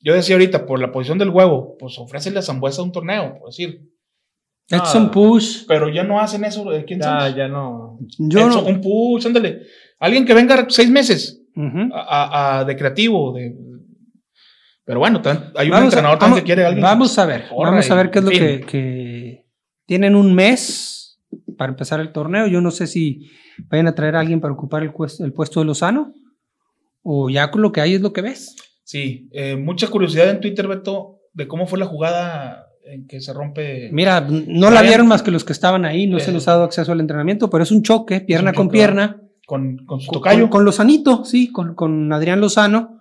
Yo 0.00 0.14
decía 0.14 0.36
ahorita, 0.36 0.64
por 0.64 0.80
la 0.80 0.90
posición 0.92 1.18
del 1.18 1.28
huevo, 1.30 1.76
pues 1.78 1.98
ofrécele 1.98 2.38
a 2.38 2.42
Zambuesa 2.42 2.80
un 2.82 2.92
torneo, 2.92 3.38
por 3.38 3.48
decir. 3.48 3.90
Edson 4.68 5.06
Ah. 5.06 5.10
Push. 5.12 5.64
Pero 5.68 5.88
ya 5.88 6.02
no 6.02 6.18
hacen 6.20 6.44
eso 6.44 6.68
aquí 6.70 6.94
en 6.94 7.00
Ya, 7.00 7.28
ya 7.34 7.48
no. 7.48 7.98
Yo 8.18 8.40
Edson, 8.48 8.64
no. 8.64 8.70
Un 8.70 8.80
push, 8.80 9.26
ándale. 9.26 9.62
Alguien 9.98 10.24
que 10.24 10.34
venga 10.34 10.66
seis 10.68 10.90
meses 10.90 11.40
a, 11.92 12.00
a- 12.00 12.58
a- 12.60 12.64
de 12.64 12.76
creativo, 12.76 13.32
de... 13.32 13.54
Pero 14.84 15.00
bueno, 15.00 15.20
tan- 15.22 15.52
hay 15.56 15.66
un 15.66 15.72
Vamos 15.72 15.86
entrenador 15.86 16.18
también 16.18 16.30
vamos- 16.32 16.40
que 16.40 16.44
quiere 16.46 16.64
a 16.64 16.68
alguien. 16.68 16.82
Vamos 16.82 17.18
a 17.18 17.26
ver, 17.26 17.44
vamos 17.50 17.90
a 17.90 17.94
ver 17.94 18.10
qué 18.10 18.18
es 18.20 18.24
lo 18.24 18.30
que, 18.30 18.60
que- 18.60 19.44
tienen 19.86 20.14
un 20.16 20.34
mes 20.34 21.18
para 21.56 21.70
empezar 21.70 22.00
el 22.00 22.12
torneo. 22.12 22.46
Yo 22.46 22.60
no 22.60 22.70
sé 22.70 22.86
si 22.86 23.30
vayan 23.68 23.86
a 23.88 23.94
traer 23.94 24.16
a 24.16 24.20
alguien 24.20 24.40
para 24.40 24.52
ocupar 24.54 24.82
el 24.82 24.92
puesto 24.92 25.60
de 25.60 25.66
Lozano 25.66 26.12
o 27.02 27.30
ya 27.30 27.50
con 27.50 27.62
lo 27.62 27.72
que 27.72 27.80
hay 27.80 27.94
es 27.94 28.00
lo 28.00 28.12
que 28.12 28.20
ves. 28.22 28.54
Sí, 28.84 29.28
eh, 29.32 29.56
mucha 29.56 29.88
curiosidad 29.88 30.28
en 30.30 30.40
Twitter, 30.40 30.68
Beto, 30.68 31.18
de 31.32 31.48
cómo 31.48 31.66
fue 31.66 31.78
la 31.78 31.86
jugada 31.86 32.65
en 32.86 33.06
que 33.06 33.20
se 33.20 33.32
rompe. 33.32 33.90
Mira, 33.92 34.20
no 34.20 34.70
la 34.70 34.82
vieron 34.82 35.06
más 35.08 35.22
que 35.22 35.30
los 35.30 35.44
que 35.44 35.52
estaban 35.52 35.84
ahí, 35.84 36.06
no 36.06 36.18
Eh. 36.18 36.20
se 36.20 36.32
les 36.32 36.46
ha 36.48 36.52
dado 36.52 36.64
acceso 36.64 36.92
al 36.92 37.00
entrenamiento, 37.00 37.50
pero 37.50 37.64
es 37.64 37.70
un 37.70 37.82
choque, 37.82 38.20
pierna 38.20 38.50
un 38.50 38.56
con 38.56 38.66
choque, 38.68 38.78
pierna, 38.78 39.22
con, 39.46 39.78
con 39.86 40.00
su 40.00 40.10
tocayo. 40.12 40.42
con, 40.42 40.50
con 40.50 40.64
Lozanito, 40.64 41.24
sí, 41.24 41.50
con, 41.52 41.74
con 41.74 42.12
Adrián 42.12 42.40
Lozano. 42.40 43.00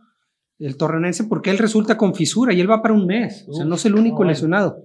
el 0.57 0.77
torrenense, 0.77 1.25
porque 1.25 1.49
él 1.49 1.57
resulta 1.57 1.97
con 1.97 2.15
fisura 2.15 2.53
y 2.53 2.61
él 2.61 2.69
va 2.71 2.81
para 2.81 2.93
un 2.93 3.05
mes. 3.05 3.45
o 3.49 3.53
sea, 3.53 3.65
no 3.65 3.75
es 3.75 3.85
el 3.85 3.95
único 3.95 4.23
no, 4.23 4.29
lesionado. 4.29 4.77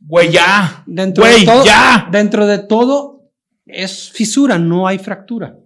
Güey, 0.00 0.30
ya. 0.32 0.82
Dentro 0.86 1.22
Güey, 1.24 1.40
de 1.40 1.46
todo, 1.46 1.64
ya. 1.64 2.08
Dentro 2.10 2.46
de 2.46 2.58
todo 2.58 3.30
es 3.66 4.10
fisura, 4.10 4.58
no 4.58 4.86
hay 4.86 4.98
fractura. 4.98 5.58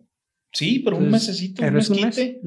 Sí, 0.51 0.81
pero 0.83 0.97
un 0.97 1.11
mesecito, 1.11 1.61
pero 1.61 1.73
un 1.75 1.79
es 1.79 1.91
un 1.91 1.97
mes. 1.97 2.05
mesquite. 2.17 2.41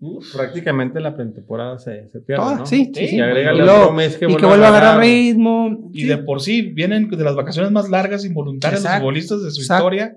Ujú. 0.00 0.20
Prácticamente 0.34 1.00
la 1.00 1.16
pretemporada 1.16 1.78
se, 1.78 2.08
se 2.10 2.20
pierde, 2.20 2.42
Ah, 2.46 2.56
¿no? 2.58 2.66
sí, 2.66 2.92
sí. 2.94 3.16
Y 3.16 3.20
agrégale 3.20 3.62
Y 3.62 3.64
luego- 3.66 3.92
mes 3.92 4.16
que 4.16 4.26
y 4.26 4.36
que 4.36 4.44
vuelva 4.46 4.66
a 4.66 4.68
agarrar 4.68 5.00
ritmo. 5.00 5.90
Y 5.92 6.02
sí. 6.02 6.06
de 6.06 6.18
por 6.18 6.42
sí 6.42 6.62
vienen 6.62 7.08
de 7.08 7.24
las 7.24 7.34
vacaciones 7.34 7.70
más 7.72 7.88
largas 7.88 8.24
involuntarias 8.24 8.82
los 8.84 8.92
futbolistas 8.98 9.42
de 9.42 9.50
su 9.50 9.62
exacto. 9.62 9.84
historia. 9.86 10.16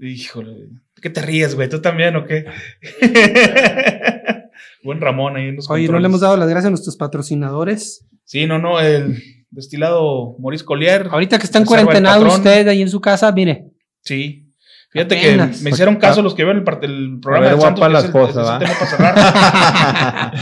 Híjole, 0.00 0.68
¿qué 1.02 1.10
te 1.10 1.20
ríes, 1.22 1.56
güey? 1.56 1.68
¿Tú 1.68 1.80
también 1.80 2.14
o 2.14 2.24
qué? 2.24 2.44
Buen 4.84 5.00
Ramón 5.00 5.36
ahí 5.36 5.48
en 5.48 5.56
los 5.56 5.68
Oye, 5.70 5.88
no 5.88 5.98
le 5.98 6.06
hemos 6.06 6.20
dado 6.20 6.36
las 6.36 6.48
gracias 6.48 6.66
a 6.66 6.70
nuestros 6.70 6.96
patrocinadores. 6.96 8.06
Sí, 8.24 8.46
no, 8.46 8.58
no, 8.58 8.78
el 8.80 9.16
destilado 9.50 10.36
Maurice 10.38 10.64
Collier. 10.64 11.08
Ahorita 11.10 11.38
que 11.38 11.44
está 11.44 11.58
en 11.58 11.64
cuarentenado 11.64 12.26
usted 12.28 12.68
ahí 12.68 12.82
en 12.82 12.88
su 12.90 13.00
casa, 13.00 13.32
mire. 13.32 13.64
Sí. 14.02 14.47
Fíjate 14.90 15.18
Apenas. 15.18 15.58
que 15.58 15.64
me 15.64 15.70
hicieron 15.70 15.96
caso 15.96 16.22
los 16.22 16.34
que 16.34 16.44
ven 16.44 16.58
el, 16.58 16.64
el 16.90 17.20
programa 17.20 17.46
de 17.48 17.60
Santos. 17.60 17.78
guapa 17.80 17.88
la 17.90 17.98
es 17.98 18.04
el- 18.04 18.10
esposa, 18.10 18.40
ese 18.40 18.50
¿va? 18.50 18.58
tema 18.58 18.72
para 18.74 18.86
cerrar. 18.86 20.32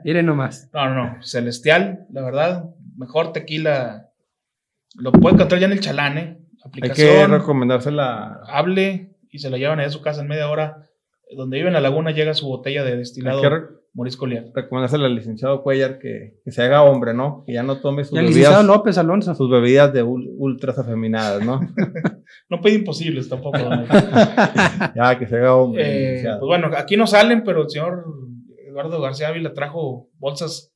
Mire 0.04 0.22
nomás. 0.22 0.70
No, 0.72 0.88
no, 0.88 0.94
no. 1.16 1.22
Celestial, 1.22 2.06
la 2.10 2.22
verdad. 2.22 2.64
Mejor 2.96 3.32
tequila. 3.32 4.08
Lo 4.96 5.12
puede 5.12 5.34
encontrar 5.34 5.60
ya 5.60 5.66
en 5.66 5.72
el 5.72 5.80
chalán, 5.80 6.18
¿eh? 6.18 6.38
Hay 6.80 6.90
que 6.90 7.26
recomendársela. 7.26 8.40
hable 8.48 9.10
y 9.30 9.38
se 9.40 9.50
la 9.50 9.58
llevan 9.58 9.78
allá 9.80 9.88
a 9.88 9.92
su 9.92 10.00
casa 10.00 10.22
en 10.22 10.28
media 10.28 10.48
hora. 10.48 10.78
Donde 11.36 11.56
vive 11.56 11.68
en 11.68 11.74
la 11.74 11.80
laguna 11.80 12.10
llega 12.12 12.34
su 12.34 12.46
botella 12.46 12.84
de 12.84 12.96
destilado 12.96 13.40
que 13.40 13.48
re- 13.48 13.62
Maurice 13.94 14.18
Collier. 14.18 14.50
recomendársela 14.54 15.06
al 15.06 15.14
licenciado 15.14 15.62
Cuellar 15.62 15.98
que, 15.98 16.34
que 16.44 16.50
se 16.50 16.62
haga 16.62 16.82
hombre, 16.82 17.14
¿no? 17.14 17.44
Que 17.46 17.54
ya 17.54 17.62
no 17.62 17.80
tome 17.80 18.04
sus 18.04 18.18
bebidas, 18.18 18.64
López 18.64 18.98
Alonso. 18.98 19.34
sus 19.34 19.50
bebidas 19.50 19.92
de 19.92 20.04
ul- 20.04 20.28
ultras 20.36 20.78
afeminadas, 20.78 21.44
¿no? 21.44 21.60
No 22.50 22.60
pide 22.60 22.74
imposibles 22.76 23.28
tampoco. 23.28 23.58
don 23.58 23.86
ya, 24.96 25.18
que 25.18 25.26
se 25.26 25.36
haga 25.36 25.54
hombre. 25.54 26.20
Eh, 26.20 26.24
pues 26.24 26.40
bueno, 26.46 26.70
aquí 26.76 26.96
no 26.96 27.06
salen, 27.06 27.42
pero 27.44 27.62
el 27.62 27.70
señor 27.70 28.04
Eduardo 28.68 29.00
García 29.00 29.28
Ávila 29.28 29.52
trajo 29.54 30.08
bolsas 30.18 30.72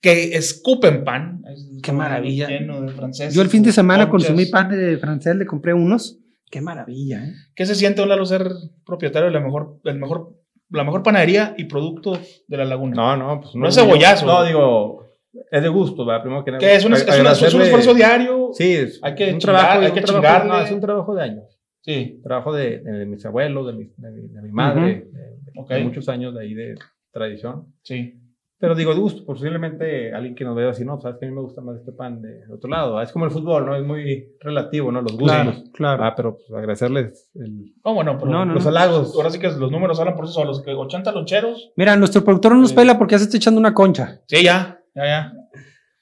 que 0.00 0.34
escupen 0.36 1.04
pan. 1.04 1.42
Qué 1.82 1.92
maravilla. 1.92 2.48
Lleno 2.48 2.80
de 2.82 2.88
franceses, 2.92 3.34
Yo 3.34 3.42
el 3.42 3.48
fin 3.48 3.62
de 3.62 3.72
semana 3.72 4.08
conchas. 4.08 4.28
consumí 4.30 4.50
pan 4.50 4.70
de 4.70 4.96
francés, 4.98 5.34
le 5.36 5.46
compré 5.46 5.74
unos. 5.74 6.18
Qué 6.50 6.60
maravilla, 6.60 7.24
¿eh? 7.24 7.32
¿Qué 7.54 7.66
se 7.66 7.74
siente, 7.74 8.04
Lalo, 8.06 8.24
ser 8.24 8.48
propietario 8.84 9.26
de 9.26 9.32
la 9.32 9.40
mejor, 9.40 9.78
el 9.84 9.98
mejor, 9.98 10.32
la 10.70 10.84
mejor 10.84 11.02
panadería 11.02 11.54
y 11.58 11.64
producto 11.64 12.18
de 12.46 12.56
la 12.56 12.64
laguna? 12.64 12.94
no, 12.94 13.16
no, 13.16 13.40
pues 13.40 13.54
No 13.54 13.68
es 13.68 13.74
cebollazo. 13.74 14.26
No, 14.26 14.44
digo, 14.44 15.06
es 15.50 15.62
de 15.62 15.68
gusto, 15.68 16.04
¿verdad? 16.06 16.22
Primero 16.22 16.44
que 16.44 16.52
nada. 16.52 16.60
Que 16.60 16.74
es 16.76 16.84
un, 16.84 16.92
es, 16.94 17.02
un- 17.02 17.26
es 17.26 17.54
un 17.54 17.62
esfuerzo 17.62 17.94
diario. 17.94 18.50
Sí, 18.52 18.72
es 18.74 19.00
Hay 19.02 19.14
que 19.14 19.24
un 19.32 19.38
chingar- 19.38 19.40
trabajo, 19.40 19.80
hay 19.80 19.88
un 19.88 19.94
que 19.94 20.02
chingarle. 20.04 20.48
no, 20.48 20.60
es 20.60 20.70
un 20.70 20.80
trabajo 20.80 21.14
de 21.14 21.22
años. 21.22 21.58
Sí. 21.82 22.20
Trabajo 22.22 22.52
de, 22.54 22.80
de 22.80 23.06
mis 23.06 23.24
abuelos, 23.26 23.66
de 23.66 23.72
mi, 23.72 23.84
de 23.96 24.10
mi, 24.10 24.28
de 24.28 24.42
mi 24.42 24.50
madre, 24.50 24.82
de- 25.12 25.20
de- 25.20 25.36
Ok. 25.58 25.68
de 25.70 25.84
muchos 25.84 26.08
años 26.08 26.34
de 26.34 26.40
ahí 26.42 26.54
de 26.54 26.74
tradición. 27.12 27.74
Sí. 27.82 28.20
Pero 28.58 28.74
digo, 28.74 28.94
de 28.94 29.00
gusto, 29.00 29.22
posiblemente 29.26 30.14
alguien 30.14 30.34
que 30.34 30.42
nos 30.44 30.56
vea 30.56 30.70
así, 30.70 30.82
no, 30.82 30.98
sabes 30.98 31.18
que 31.20 31.26
a 31.26 31.28
mí 31.28 31.34
me 31.34 31.42
gusta 31.42 31.60
más 31.60 31.76
este 31.76 31.92
pan 31.92 32.22
de 32.22 32.40
otro 32.50 32.70
lado. 32.70 33.02
Es 33.02 33.12
como 33.12 33.26
el 33.26 33.30
fútbol, 33.30 33.66
¿no? 33.66 33.76
Es 33.76 33.84
muy 33.84 34.28
relativo, 34.40 34.90
¿no? 34.90 35.02
Los 35.02 35.12
gustos. 35.12 35.30
Claro, 35.30 35.52
claro. 35.74 36.04
Ah, 36.04 36.14
pero 36.16 36.36
pues 36.38 36.50
agradecerles 36.58 37.28
el- 37.34 37.74
No, 37.84 37.92
bueno, 37.94 38.16
pero 38.18 38.30
No, 38.30 38.46
no, 38.46 38.54
los 38.54 38.64
no. 38.64 38.70
halagos. 38.70 39.14
ahora 39.14 39.28
sí 39.30 39.38
que 39.38 39.48
los 39.48 39.70
números 39.70 40.00
hablan 40.00 40.16
por 40.16 40.26
sí 40.26 40.32
solos. 40.32 40.62
Que 40.62 40.72
80 40.72 41.12
loncheros. 41.12 41.70
Mira, 41.76 41.96
nuestro 41.96 42.24
productor 42.24 42.52
no 42.52 42.62
nos 42.62 42.72
pela 42.72 42.96
porque 42.96 43.12
ya 43.12 43.18
se 43.18 43.24
está 43.24 43.36
echando 43.36 43.60
una 43.60 43.74
concha. 43.74 44.22
Sí, 44.26 44.42
ya, 44.42 44.80
ya, 44.94 45.04
ya. 45.04 45.32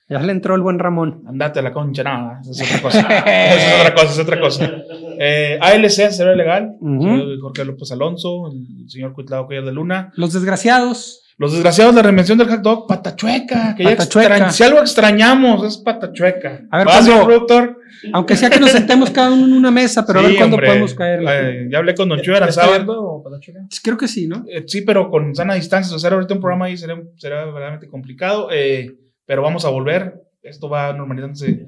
Ya 0.08 0.20
le 0.20 0.32
entró 0.32 0.54
el 0.54 0.60
buen 0.60 0.78
Ramón. 0.78 1.24
Andate 1.26 1.58
a 1.58 1.62
la 1.62 1.72
concha, 1.72 2.04
no, 2.04 2.38
esa 2.40 2.62
es 2.62 2.70
otra 2.70 2.82
cosa. 2.82 3.00
es 3.00 3.80
otra 3.80 3.94
cosa, 3.94 4.12
es 4.12 4.18
otra 4.20 4.38
cosa. 4.40 4.70
Eh, 5.18 5.58
ALC, 5.60 5.86
Asesoría 6.04 6.34
Legal, 6.36 6.76
Ujú. 6.80 7.02
señor 7.02 7.40
Jorge 7.40 7.64
López 7.64 7.90
Alonso, 7.90 8.52
el 8.52 8.88
señor 8.88 9.12
Cuitlao 9.14 9.46
Collar 9.46 9.64
de 9.64 9.72
Luna. 9.72 10.12
Los 10.16 10.32
desgraciados. 10.34 11.22
Los 11.36 11.52
desgraciados 11.52 11.94
de 11.94 11.98
la 11.98 12.02
reinvención 12.04 12.38
del 12.38 12.48
hot 12.48 12.60
dog, 12.60 12.86
patachueca. 12.86 13.74
Que 13.74 13.82
ya 13.84 13.90
Patachueca. 13.90 14.38
extrañ- 14.38 14.50
si 14.50 14.62
algo 14.62 14.80
extrañamos, 14.80 15.64
es 15.66 15.78
patachueca. 15.78 16.62
A 16.70 16.78
ver, 16.78 16.86
¿Va, 16.86 16.92
¿cuándo? 16.92 17.10
señor 17.12 17.24
productor? 17.26 17.78
Aunque 18.12 18.36
sea 18.36 18.50
que 18.50 18.60
nos 18.60 18.70
sentemos 18.70 19.10
cada 19.10 19.32
uno 19.32 19.44
en 19.46 19.52
una 19.54 19.70
mesa, 19.70 20.06
pero 20.06 20.20
a 20.20 20.22
Sí, 20.22 20.28
ver 20.28 20.36
cuándo 20.36 20.56
hombre. 20.56 20.68
podemos 20.68 20.94
caer. 20.94 21.24
Eh, 21.26 21.68
ya 21.70 21.78
hablé 21.78 21.94
con 21.94 22.08
Don 22.08 22.20
Chuy 22.20 22.34
¿Está 22.34 22.44
Aranzábal. 22.44 22.84
viendo, 22.84 23.20
Patachuca? 23.24 23.60
Creo 23.82 23.96
que 23.96 24.06
sí, 24.08 24.26
¿no? 24.28 24.44
Eh, 24.48 24.64
sí, 24.66 24.82
pero 24.82 25.10
con 25.10 25.34
sana 25.34 25.54
distancia. 25.54 25.96
Hacer 25.96 26.12
ahorita 26.12 26.34
un 26.34 26.40
programa 26.40 26.66
ahí 26.66 26.76
será, 26.76 27.00
será 27.16 27.44
verdaderamente 27.46 27.88
complicado. 27.88 28.48
eh, 28.52 28.94
pero 29.26 29.42
vamos 29.42 29.64
a 29.64 29.70
volver. 29.70 30.22
Esto 30.42 30.68
va 30.68 30.92
normalizándose 30.92 31.66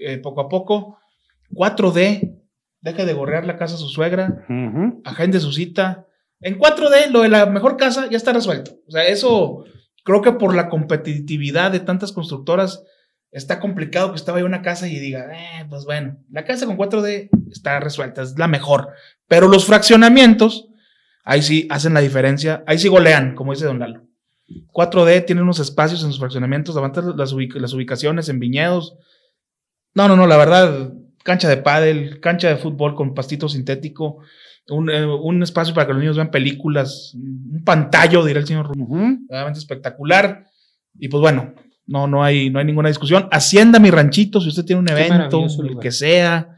eh, 0.00 0.18
poco 0.18 0.40
a 0.40 0.48
poco. 0.48 0.98
4D. 1.52 2.34
Deje 2.80 3.04
de 3.06 3.12
gorrear 3.14 3.46
la 3.46 3.56
casa 3.56 3.74
a 3.74 3.78
su 3.78 3.88
suegra. 3.88 4.44
Ujú. 4.48 5.00
Agende 5.04 5.40
su 5.40 5.52
cita. 5.52 6.06
En 6.40 6.58
4D, 6.58 7.10
lo 7.10 7.22
de 7.22 7.28
la 7.28 7.46
mejor 7.46 7.76
casa 7.76 8.08
ya 8.10 8.16
está 8.16 8.32
resuelto. 8.32 8.72
O 8.86 8.90
sea, 8.90 9.04
eso 9.06 9.64
creo 10.04 10.20
que 10.22 10.32
por 10.32 10.54
la 10.54 10.68
competitividad 10.68 11.70
de 11.72 11.80
tantas 11.80 12.12
constructoras 12.12 12.82
está 13.30 13.58
complicado 13.60 14.10
que 14.10 14.16
usted 14.16 14.32
vaya 14.32 14.44
a 14.44 14.48
una 14.48 14.62
casa 14.62 14.86
y 14.88 14.98
diga, 14.98 15.28
eh, 15.34 15.64
pues 15.68 15.84
bueno, 15.84 16.18
la 16.30 16.44
casa 16.44 16.66
con 16.66 16.76
4D 16.76 17.30
está 17.50 17.80
resuelta, 17.80 18.22
es 18.22 18.38
la 18.38 18.46
mejor. 18.46 18.90
Pero 19.26 19.48
los 19.48 19.64
fraccionamientos, 19.64 20.68
ahí 21.24 21.42
sí 21.42 21.66
hacen 21.70 21.94
la 21.94 22.00
diferencia, 22.00 22.62
ahí 22.66 22.78
sí 22.78 22.88
golean, 22.88 23.34
como 23.34 23.52
dice 23.52 23.64
Don 23.64 23.78
Lalo. 23.80 24.02
4D 24.72 25.24
tiene 25.24 25.40
unos 25.42 25.58
espacios 25.58 26.02
en 26.04 26.10
sus 26.10 26.18
fraccionamientos, 26.20 26.74
levanta 26.74 27.00
las, 27.00 27.32
ubic- 27.34 27.54
las 27.54 27.72
ubicaciones 27.72 28.28
en 28.28 28.38
viñedos. 28.38 28.96
No, 29.94 30.06
no, 30.06 30.16
no, 30.16 30.26
la 30.26 30.36
verdad, 30.36 30.92
cancha 31.24 31.48
de 31.48 31.56
pádel, 31.56 32.20
cancha 32.20 32.48
de 32.48 32.56
fútbol 32.56 32.94
con 32.94 33.14
pastito 33.14 33.48
sintético, 33.48 34.18
un, 34.68 34.90
eh, 34.90 35.04
un 35.06 35.42
espacio 35.42 35.74
para 35.74 35.86
que 35.86 35.92
los 35.92 36.00
niños 36.00 36.16
vean 36.16 36.30
películas, 36.30 37.12
un 37.14 37.62
pantallo, 37.64 38.24
dirá 38.24 38.40
el 38.40 38.46
señor 38.46 38.68
Rubio, 38.68 38.84
Ujú. 38.84 39.18
verdaderamente 39.28 39.58
espectacular. 39.58 40.46
Y 40.98 41.08
pues 41.08 41.20
bueno, 41.20 41.54
no, 41.86 42.06
no, 42.06 42.22
hay, 42.24 42.50
no 42.50 42.58
hay 42.58 42.64
ninguna 42.64 42.88
discusión. 42.88 43.28
Hacienda 43.30 43.78
Mi 43.78 43.90
Ranchito, 43.90 44.40
si 44.40 44.48
usted 44.48 44.64
tiene 44.64 44.80
un 44.80 44.88
evento, 44.88 45.46
el 45.62 45.78
que 45.78 45.92
sea. 45.92 46.50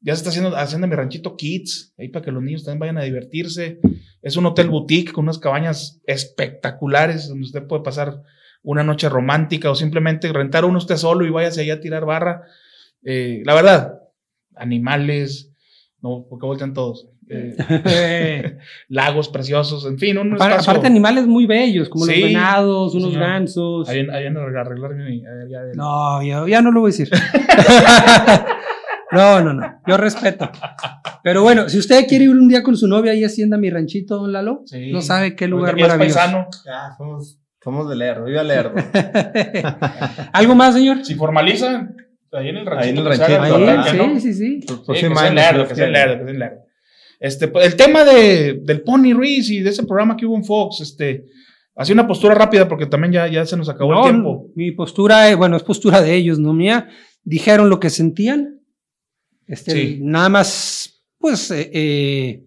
Ya 0.00 0.14
se 0.14 0.18
está 0.18 0.30
haciendo 0.30 0.56
Hacienda 0.56 0.86
Mi 0.86 0.94
Ranchito 0.94 1.36
Kids, 1.36 1.94
ahí 1.98 2.08
para 2.08 2.24
que 2.24 2.30
los 2.30 2.42
niños 2.42 2.62
también 2.64 2.78
vayan 2.80 2.98
a 2.98 3.02
divertirse. 3.02 3.80
Es 4.22 4.36
un 4.36 4.46
hotel 4.46 4.68
boutique 4.68 5.12
con 5.12 5.24
unas 5.24 5.38
cabañas 5.38 6.00
espectaculares 6.06 7.28
donde 7.28 7.44
usted 7.46 7.66
puede 7.66 7.82
pasar 7.82 8.22
una 8.62 8.84
noche 8.84 9.08
romántica 9.08 9.70
o 9.70 9.74
simplemente 9.74 10.32
rentar 10.32 10.64
uno 10.64 10.78
usted 10.78 10.96
solo 10.96 11.24
y 11.26 11.30
váyase 11.30 11.62
allá 11.62 11.74
a 11.74 11.80
tirar 11.80 12.04
barra. 12.04 12.42
Eh, 13.02 13.42
la 13.44 13.54
verdad, 13.54 13.94
animales, 14.54 15.50
no, 16.00 16.26
porque 16.28 16.46
voltean 16.46 16.74
todos. 16.74 17.08
Eh, 17.30 18.56
lagos 18.88 19.28
preciosos, 19.28 19.84
en 19.86 19.98
fin, 19.98 20.18
un 20.18 20.34
Aparte, 20.34 20.52
espacio. 20.54 20.70
aparte 20.72 20.86
animales 20.86 21.26
muy 21.26 21.46
bellos, 21.46 21.88
como 21.88 22.04
Sí, 22.06 22.20
los 22.20 22.28
venados, 22.30 22.94
unos 22.94 23.12
señor. 23.12 23.28
gansos. 23.28 23.88
Ahí, 23.88 24.06
ahí 24.12 24.26
en 24.26 24.36
arreglar 24.36 24.94
mi. 24.94 25.22
allá 25.26 25.62
de- 25.64 25.74
No, 25.74 26.22
yo 26.22 26.46
ya 26.48 26.62
no 26.62 26.70
lo 26.70 26.80
voy 26.80 26.90
a 26.90 26.92
decir. 26.92 27.10
no, 29.12 29.40
no, 29.42 29.52
no. 29.54 29.80
Yo 29.86 29.96
respeto. 29.96 30.50
Pero 31.22 31.42
bueno, 31.42 31.68
si 31.68 31.78
usted 31.78 32.06
quiere 32.06 32.24
ir 32.24 32.30
un 32.30 32.48
día 32.48 32.62
con 32.62 32.76
su 32.76 32.88
novia 32.88 33.14
y 33.14 33.24
hacienda 33.24 33.56
mi 33.58 33.70
ranchito, 33.70 34.16
don 34.16 34.32
Lalo, 34.32 34.62
Sí. 34.66 34.92
no 34.92 35.02
sabe 35.02 35.34
qué 35.36 35.46
lugar 35.48 35.70
Ahorita 35.70 35.98
que 35.98 36.08
ya 36.08 36.14
es 36.14 36.16
maravilloso. 36.18 36.18
paisano, 36.18 36.48
Ya, 36.64 36.96
somos, 36.96 37.38
somos 37.62 37.88
de 37.90 37.96
Lerdo, 37.96 38.24
viva 38.24 38.42
Lerdo. 38.42 38.74
¿Algo 40.32 40.54
más, 40.54 40.74
señor? 40.74 41.04
si 41.04 41.14
formaliza, 41.14 41.88
ahí 42.32 42.48
en 42.48 42.56
el 42.58 42.66
ranchito. 42.66 42.84
Ahí 42.84 42.90
en 42.90 42.98
el 42.98 43.04
ranchito, 43.04 43.42
Ahí, 43.42 43.98
¿no? 44.14 44.20
sí, 44.20 44.22
sí, 44.32 44.34
sí. 44.34 44.60
Pues, 44.66 44.78
Sí, 44.78 44.84
pues, 44.86 45.00
que 45.00 45.08
sí, 45.08 45.14
sea 45.14 45.32
lerdo, 45.32 45.68
que 45.68 45.74
sea 45.74 45.86
lerdo, 45.88 46.18
que 46.18 46.24
sea 46.32 46.38
lerdo. 46.38 46.58
Este, 47.20 47.48
pues, 47.48 47.66
el 47.66 47.76
tema 47.76 48.04
de, 48.04 48.60
del 48.62 48.82
Pony 48.82 49.12
Ruiz 49.12 49.50
y 49.50 49.60
de 49.60 49.70
ese 49.70 49.82
programa 49.84 50.16
que 50.16 50.24
hubo 50.26 50.36
en 50.36 50.44
Fox, 50.44 50.80
este, 50.80 51.24
hacía 51.76 51.92
una 51.94 52.06
postura 52.06 52.34
rápida 52.34 52.68
porque 52.68 52.86
también 52.86 53.12
ya, 53.12 53.26
ya 53.28 53.44
se 53.44 53.56
nos 53.56 53.68
acabó 53.68 53.92
No, 53.92 54.04
el 54.06 54.10
tiempo. 54.12 54.46
Mi 54.54 54.70
postura, 54.72 55.28
es- 55.30 55.36
bueno, 55.36 55.56
es 55.56 55.62
postura 55.64 56.00
de 56.00 56.14
ellos, 56.14 56.38
no 56.38 56.52
mía. 56.52 56.88
Dijeron 57.24 57.68
lo 57.70 57.80
que 57.80 57.90
sentían. 57.90 58.60
Este, 59.46 59.72
Sí. 59.72 59.98
Nada 60.02 60.28
más, 60.28 61.02
pues, 61.18 61.50
eh, 61.50 61.70
eh, 61.72 62.44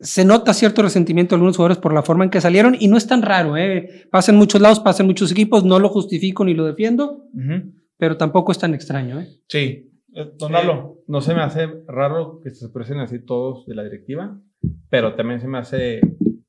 se 0.00 0.24
nota 0.24 0.52
cierto 0.52 0.82
resentimiento 0.82 1.30
de 1.34 1.36
algunos 1.36 1.56
jugadores 1.56 1.78
por 1.78 1.94
la 1.94 2.02
forma 2.02 2.24
en 2.24 2.30
que 2.30 2.40
salieron 2.40 2.76
y 2.78 2.88
no 2.88 2.96
es 2.96 3.06
tan 3.06 3.22
raro, 3.22 3.56
¿eh? 3.56 4.06
Pasa 4.10 4.32
en 4.32 4.38
muchos 4.38 4.60
lados, 4.60 4.80
pasa 4.80 5.02
en 5.02 5.06
muchos 5.06 5.30
equipos, 5.30 5.64
no 5.64 5.78
lo 5.78 5.88
justifico 5.88 6.44
ni 6.44 6.52
lo 6.54 6.64
defiendo, 6.66 7.24
Ujú. 7.32 7.72
pero 7.96 8.16
tampoco 8.16 8.50
es 8.52 8.58
tan 8.58 8.74
extraño, 8.74 9.20
¿eh? 9.20 9.28
Sí. 9.48 9.90
Eh, 10.14 10.30
Don 10.38 10.52
Lalo. 10.52 10.98
No 11.06 11.20
se 11.20 11.34
me 11.34 11.42
hace 11.42 11.68
raro 11.88 12.40
que 12.42 12.50
se 12.50 12.66
expresen 12.66 12.98
así 13.00 13.18
todos 13.24 13.66
de 13.66 13.74
la 13.74 13.82
directiva, 13.84 14.38
pero 14.90 15.14
también 15.14 15.40
se 15.40 15.48
me 15.48 15.58
hace 15.58 16.00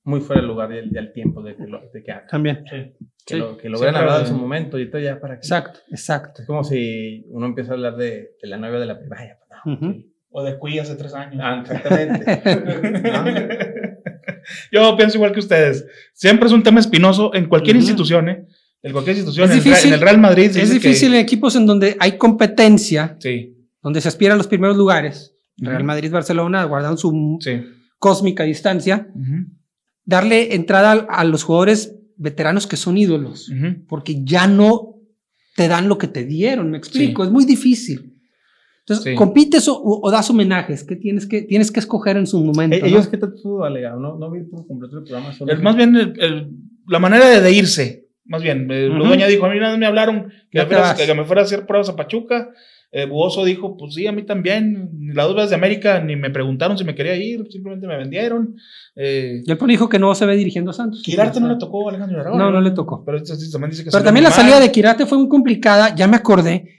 muy 0.04 0.22
fuera 0.22 0.42
de 0.42 0.48
lugar 0.48 0.70
del, 0.70 0.92
del 0.92 1.12
tiempo 1.14 1.42
de 1.42 1.56
que 1.56 1.66
lo, 1.68 1.82
de 1.94 2.04
que 2.04 2.12
hagan. 2.12 2.28
También. 2.28 2.64
Sí. 2.70 2.78
Que 3.26 3.34
Sí. 3.34 3.40
lo, 3.40 3.58
que 3.58 3.70
lo 3.70 3.80
hubieran 3.80 3.96
hablado 3.96 4.22
en 4.22 4.28
su 4.28 4.36
momento, 4.36 4.78
ahorita 4.78 5.00
ya 5.00 5.20
para 5.20 5.34
que. 5.36 5.40
Exacto, 5.40 5.80
exacto. 5.90 6.42
Es 6.44 6.48
como 6.48 6.64
si 6.64 7.26
uno 7.30 7.48
empieza 7.48 7.72
a 7.72 7.74
hablar 7.74 7.96
de, 7.98 8.34
de 8.40 8.48
la 8.48 8.58
novia 8.58 8.78
de 8.80 8.86
la 8.86 9.00
primaria. 9.00 9.40
pues, 9.64 9.82
no. 9.82 9.96
O 10.30 10.44
de 10.44 10.60
Cui 10.60 10.78
hace 10.78 10.96
tres 10.96 11.14
años. 11.16 11.42
Ah, 11.44 11.64
exactamente. 11.66 12.42
Yo 14.72 14.96
pienso 14.98 15.18
igual 15.18 15.32
que 15.32 15.40
ustedes. 15.40 15.86
Siempre 16.14 16.48
es 16.48 16.54
un 16.54 16.62
tema 16.62 16.80
espinoso 16.80 17.34
en 17.34 17.48
cualquier 17.48 17.76
institución, 17.78 18.30
¿eh? 18.30 18.46
En 18.84 18.92
cualquier 18.92 19.16
institución. 19.16 19.50
Es 19.50 19.52
En 19.52 19.58
el 19.58 19.64
Re- 19.64 19.70
difícil- 19.72 19.88
en 19.88 19.94
el 19.96 20.02
Real 20.02 20.18
Madrid. 20.20 20.46
Es 20.56 20.68
que- 20.70 20.74
difícil 20.76 21.14
en 21.14 21.20
equipos 21.20 21.56
en 21.56 21.66
donde 21.66 21.96
hay 22.00 22.18
competencia, 22.18 23.16
Sí, 23.20 23.55
donde 23.86 24.02
se 24.02 24.08
aspira 24.08 24.34
a 24.34 24.38
los 24.38 24.48
primeros 24.48 24.76
lugares. 24.76 25.36
Real 25.58 25.84
Madrid, 25.84 26.12
Barcelona, 26.12 26.64
guardando 26.66 26.98
su 26.98 27.38
sí. 27.40 27.62
cósmica 28.00 28.44
distancia, 28.44 29.08
Ujú, 29.14 29.46
darle 30.04 30.56
entrada 30.56 30.92
a, 31.08 31.20
a 31.22 31.24
los 31.24 31.44
jugadores 31.44 31.96
veteranos 32.18 32.66
que 32.68 32.78
son 32.78 32.98
ídolos, 32.98 33.50
ujú. 33.50 33.86
porque 33.88 34.24
ya 34.26 34.48
no 34.48 34.96
te 35.56 35.68
dan 35.68 35.88
lo 35.88 35.98
que 35.98 36.08
te 36.08 36.26
dieron, 36.26 36.72
me 36.72 36.78
explico, 36.78 37.24
es 37.24 37.32
muy 37.32 37.46
difícil. 37.46 38.12
Entonces, 38.80 39.04
Sí. 39.14 39.16
compites 39.16 39.68
o, 39.68 39.80
o 39.82 40.12
das 40.12 40.30
homenajes, 40.30 40.84
que 40.84 40.96
tienes 40.96 41.26
que 41.28 41.44
tienes 41.44 41.72
que 41.72 41.80
escoger 41.80 42.18
en 42.18 42.28
su 42.28 42.44
momento. 42.44 42.76
Eh, 42.76 42.82
¿no? 42.82 42.86
Ellos, 42.88 43.08
¿qué 43.08 43.18
te 43.18 43.28
estuvo 43.28 43.64
alegado? 43.64 44.00
No, 44.00 44.18
no 44.18 44.30
vi 44.32 44.42
por 44.44 44.68
completo 44.68 44.98
el 44.98 45.04
programa. 45.06 45.32
solo 45.34 45.52
El- 45.52 45.58
vi- 45.60 45.64
más 45.64 45.76
bien 45.76 45.96
el- 45.96 46.14
el- 46.20 46.50
la 46.88 47.00
manera 47.00 47.28
de, 47.30 47.40
de 47.42 47.52
irse. 47.52 48.10
Más 48.26 48.42
bien, 48.44 48.70
eh, 48.72 48.90
Ujú. 48.90 48.98
Ludueña 48.98 49.28
dijo, 49.28 49.46
a 49.46 49.50
mí 49.54 49.60
nada 49.60 49.78
me 49.78 49.86
hablaron 49.86 50.32
que, 50.52 50.60
que 51.06 51.14
me 51.16 51.24
fuera 51.26 51.42
a 51.42 51.46
hacer 51.46 51.66
pruebas 51.68 51.90
a 51.90 51.96
Pachuca. 51.96 52.50
Eh, 52.98 53.06
Buoso 53.08 53.44
dijo, 53.44 53.76
pues 53.76 53.94
sí, 53.94 54.08
a 54.08 54.14
mí 54.14 54.24
también. 54.24 54.90
Las 55.14 55.28
dos 55.28 55.36
veces 55.36 55.50
de 55.50 55.58
América 55.58 56.00
ni 56.00 56.16
me 56.16 56.30
preguntaron 56.30 56.78
si 56.78 56.86
me 56.86 56.96
quería 56.96 57.14
ir, 57.18 57.46
simplemente 57.52 57.86
me 57.88 57.98
vendieron. 57.98 58.56
Eh, 58.96 59.42
Y 59.46 59.52
el 59.52 59.58
dijo 59.68 59.90
que 59.90 60.00
no 60.00 60.16
se 60.16 60.26
ve 60.26 60.38
dirigiendo 60.38 60.72
a 60.72 60.74
Santos. 60.74 61.02
Quirarte 61.04 61.42
no 61.42 61.50
le 61.50 61.58
tocó 61.58 61.86
a 61.88 61.90
Alejandro 61.90 62.22
Aragón. 62.22 62.40
No, 62.40 62.52
no 62.52 62.62
le 62.62 62.72
tocó. 62.72 63.04
Pero 63.04 63.18
esto 63.18 63.34
también 63.52 63.72
dice 63.72 63.84
que 63.84 63.88
Pero 63.88 63.92
salió 63.92 64.06
también 64.06 64.24
muy 64.24 64.30
la 64.32 64.36
salida 64.36 64.62
de 64.62 64.72
Quirate 64.72 65.06
fue 65.06 65.18
muy 65.18 65.28
complicada, 65.28 65.94
ya 65.94 66.08
me 66.08 66.16
acordé, 66.16 66.70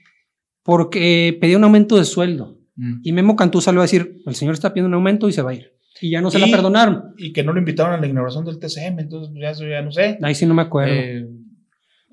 porque 0.62 1.36
pedía 1.40 1.58
un 1.58 1.64
aumento 1.64 1.96
de 1.96 2.04
sueldo. 2.04 2.58
Mm. 2.76 3.00
Y 3.02 3.12
Memo 3.12 3.36
Cantú 3.36 3.60
salió 3.60 3.80
a 3.80 3.84
decir, 3.84 4.22
el 4.26 4.34
señor 4.34 4.54
está 4.54 4.72
pidiendo 4.72 4.88
un 4.88 4.94
aumento 4.94 5.28
y 5.28 5.32
se 5.32 5.42
va 5.42 5.50
a 5.50 5.54
ir. 5.54 5.72
Y 6.00 6.10
ya 6.10 6.20
no 6.20 6.30
se 6.30 6.38
la 6.38 6.46
Y- 6.48 6.50
perdonaron. 6.50 7.14
Y 7.18 7.32
que 7.32 7.42
no 7.42 7.52
lo 7.52 7.58
invitaron 7.58 7.92
a 7.92 8.00
la 8.00 8.06
inauguración 8.06 8.44
del 8.44 8.58
TCM, 8.58 9.00
entonces 9.00 9.34
ya, 9.40 9.50
eso 9.50 9.66
ya 9.66 9.82
no 9.82 9.92
sé. 9.92 10.18
Ahí 10.22 10.34
sí 10.34 10.46
no 10.46 10.54
me 10.54 10.62
acuerdo. 10.62 10.92
Eh, 10.94 11.26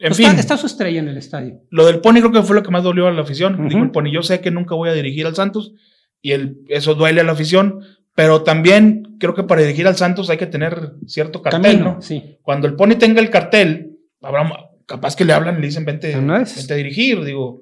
en 0.04 0.10
Pues 0.10 0.18
fin, 0.18 0.26
está, 0.28 0.39
está 0.42 0.58
su 0.58 0.68
estrella 0.68 1.00
en 1.00 1.08
el 1.08 1.18
estadio. 1.18 1.62
lo 1.70 1.86
del 1.86 2.00
Pony 2.02 2.16
creo 2.16 2.32
que 2.32 2.42
fue 2.44 2.56
lo 2.56 2.63
que 2.63 2.72
más 2.72 2.84
dolió 2.84 3.08
a 3.08 3.12
la 3.12 3.22
afición. 3.22 3.56
Ujú. 3.56 3.70
Dijo 3.70 3.82
el 3.84 3.92
Pony, 3.92 4.12
yo 4.12 4.22
sé 4.22 4.42
que 4.42 4.52
nunca 4.52 4.76
voy 4.76 4.89
a 4.89 4.94
dirigir 4.94 5.26
al 5.26 5.36
Santos 5.36 5.74
y 6.22 6.32
el, 6.32 6.58
eso 6.68 6.94
duele 6.96 7.22
a 7.22 7.24
la 7.24 7.32
afición, 7.32 7.80
pero 8.13 8.44
también 8.44 9.16
creo 9.20 9.34
que 9.34 9.44
para 9.44 9.62
dirigir 9.62 9.88
al 9.88 9.96
Santos 9.96 10.30
hay 10.30 10.38
que 10.38 10.46
tener 10.48 10.92
cierto 11.08 11.42
cartel, 11.42 11.62
Camino, 11.62 11.94
¿no? 11.96 12.02
sí. 12.02 12.38
Cuando 12.42 12.68
el 12.68 12.76
Pony 12.76 12.96
tenga 13.00 13.22
el 13.22 13.30
cartel, 13.30 13.98
habrá, 14.22 14.50
capaz 14.86 15.16
que 15.16 15.26
le 15.26 15.34
hablan 15.34 15.58
y 15.58 15.62
le 15.62 15.68
dicen, 15.68 15.86
vente, 15.86 16.13
vente 16.16 16.74
a 16.74 16.76
dirigir, 16.76 17.24
digo. 17.24 17.62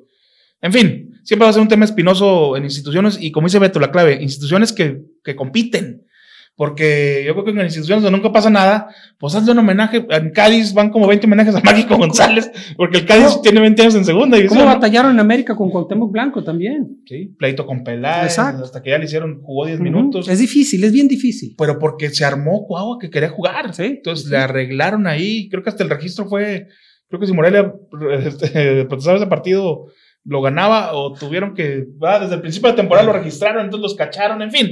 En 0.61 0.73
fin, 0.73 1.19
siempre 1.23 1.45
va 1.45 1.49
a 1.51 1.53
ser 1.53 1.61
un 1.61 1.67
tema 1.67 1.85
espinoso 1.85 2.57
en 2.57 2.63
instituciones 2.63 3.17
y 3.21 3.31
como 3.31 3.47
dice 3.47 3.59
Beto, 3.59 3.79
la 3.79 3.91
clave, 3.91 4.21
instituciones 4.21 4.73
que, 4.73 5.01
que 5.23 5.35
compiten. 5.35 6.05
Porque 6.55 7.23
yo 7.25 7.33
creo 7.33 7.45
que 7.45 7.51
en 7.51 7.61
instituciones 7.61 8.03
donde 8.03 8.15
nunca 8.17 8.31
pasa 8.31 8.49
nada, 8.49 8.93
pues 9.17 9.33
hazle 9.33 9.53
un 9.53 9.59
homenaje. 9.59 10.05
En 10.09 10.31
Cádiz 10.31 10.73
van 10.73 10.89
como 10.91 11.07
20 11.07 11.25
homenajes 11.25 11.55
a 11.55 11.61
Mágico 11.61 11.97
González, 11.97 12.51
porque 12.77 12.99
el 12.99 13.05
Cádiz 13.05 13.29
¿Cómo? 13.29 13.41
tiene 13.41 13.61
20 13.61 13.81
años 13.81 13.95
en 13.95 14.05
segunda. 14.05 14.37
¿Cómo 14.47 14.65
batallaron 14.65 15.11
en 15.13 15.19
América 15.21 15.55
con 15.55 15.69
Cuauhtémoc 15.71 16.11
Blanco 16.11 16.43
también? 16.43 17.01
Sí, 17.07 17.33
pleito 17.39 17.65
con 17.65 17.83
Peláez, 17.83 18.25
Exacto. 18.37 18.63
hasta 18.63 18.81
que 18.83 18.91
ya 18.91 18.97
le 18.99 19.05
hicieron, 19.05 19.41
jugó 19.41 19.65
10 19.65 19.77
Ujú. 19.79 19.83
minutos. 19.83 20.27
Es 20.29 20.37
difícil, 20.39 20.83
es 20.83 20.91
bien 20.91 21.07
difícil. 21.07 21.55
Pero 21.57 21.79
porque 21.79 22.09
se 22.09 22.25
armó 22.25 22.65
Cuauhua 22.67 22.97
que 22.99 23.09
quería 23.09 23.29
jugar. 23.29 23.73
Sí, 23.73 23.83
Entonces 23.85 24.25
sí. 24.25 24.31
le 24.31 24.37
arreglaron 24.37 25.07
ahí. 25.07 25.49
Creo 25.49 25.63
que 25.63 25.69
hasta 25.69 25.83
el 25.83 25.89
registro 25.89 26.27
fue. 26.27 26.67
Creo 27.07 27.19
que 27.19 27.25
si 27.27 27.33
Morelia 27.33 27.73
este, 28.23 28.85
protestaba 28.85 29.17
ese 29.17 29.27
partido 29.27 29.85
lo 30.25 30.41
ganaba 30.43 30.93
o 30.93 31.13
tuvieron 31.13 31.55
que. 31.55 31.85
ah, 32.03 32.19
desde 32.19 32.35
el 32.35 32.41
principio 32.41 32.69
de 32.69 32.75
temporada 32.75 33.07
lo 33.07 33.13
registraron, 33.13 33.63
entonces 33.65 33.81
los 33.81 33.95
cacharon. 33.95 34.41
En 34.43 34.51
fin, 34.51 34.69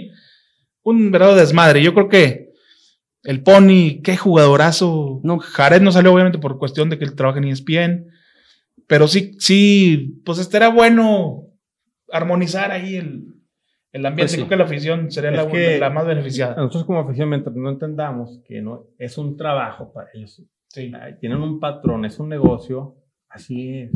un 0.83 1.11
verdadero 1.11 1.37
desmadre. 1.37 1.81
Yo 1.83 1.93
creo 1.93 2.09
que 2.09 2.49
el 3.23 3.43
Pony, 3.43 4.01
qué 4.03 4.15
jugadorazo. 4.17 5.19
No. 5.23 5.39
Jared 5.39 5.81
no 5.81 5.91
salió, 5.91 6.13
obviamente, 6.13 6.39
por 6.39 6.57
cuestión 6.57 6.89
de 6.89 6.97
que 6.97 7.05
él 7.05 7.15
trabaja 7.15 7.39
en 7.39 7.45
ESPN. 7.45 8.07
Pero 8.87 9.07
sí, 9.07 9.33
sí, 9.39 10.21
pues 10.25 10.39
estaría 10.39 10.69
bueno 10.69 11.43
armonizar 12.11 12.71
ahí 12.71 12.95
el, 12.95 13.25
el 13.91 14.05
ambiente. 14.05 14.21
Pues 14.23 14.31
sí. 14.31 14.37
Creo 14.37 14.49
que 14.49 14.55
la 14.55 14.63
afición 14.63 15.11
sería 15.11 15.29
Es 15.31 15.35
la, 15.37 15.47
que- 15.47 15.79
la 15.79 15.89
más 15.91 16.07
beneficiada. 16.07 16.55
Nosotros 16.55 16.85
como 16.85 16.99
afición, 16.99 17.29
mientras 17.29 17.55
no 17.55 17.69
entendamos 17.69 18.41
que 18.47 18.61
no 18.61 18.87
es 18.97 19.17
un 19.17 19.37
trabajo 19.37 19.91
para 19.93 20.09
ellos, 20.13 20.41
Sí. 20.71 20.91
Ay, 21.01 21.15
tienen 21.19 21.39
un 21.41 21.59
patrón, 21.59 22.05
es 22.05 22.19
un 22.19 22.29
negocio, 22.29 22.95
así 23.27 23.69
es. 23.79 23.91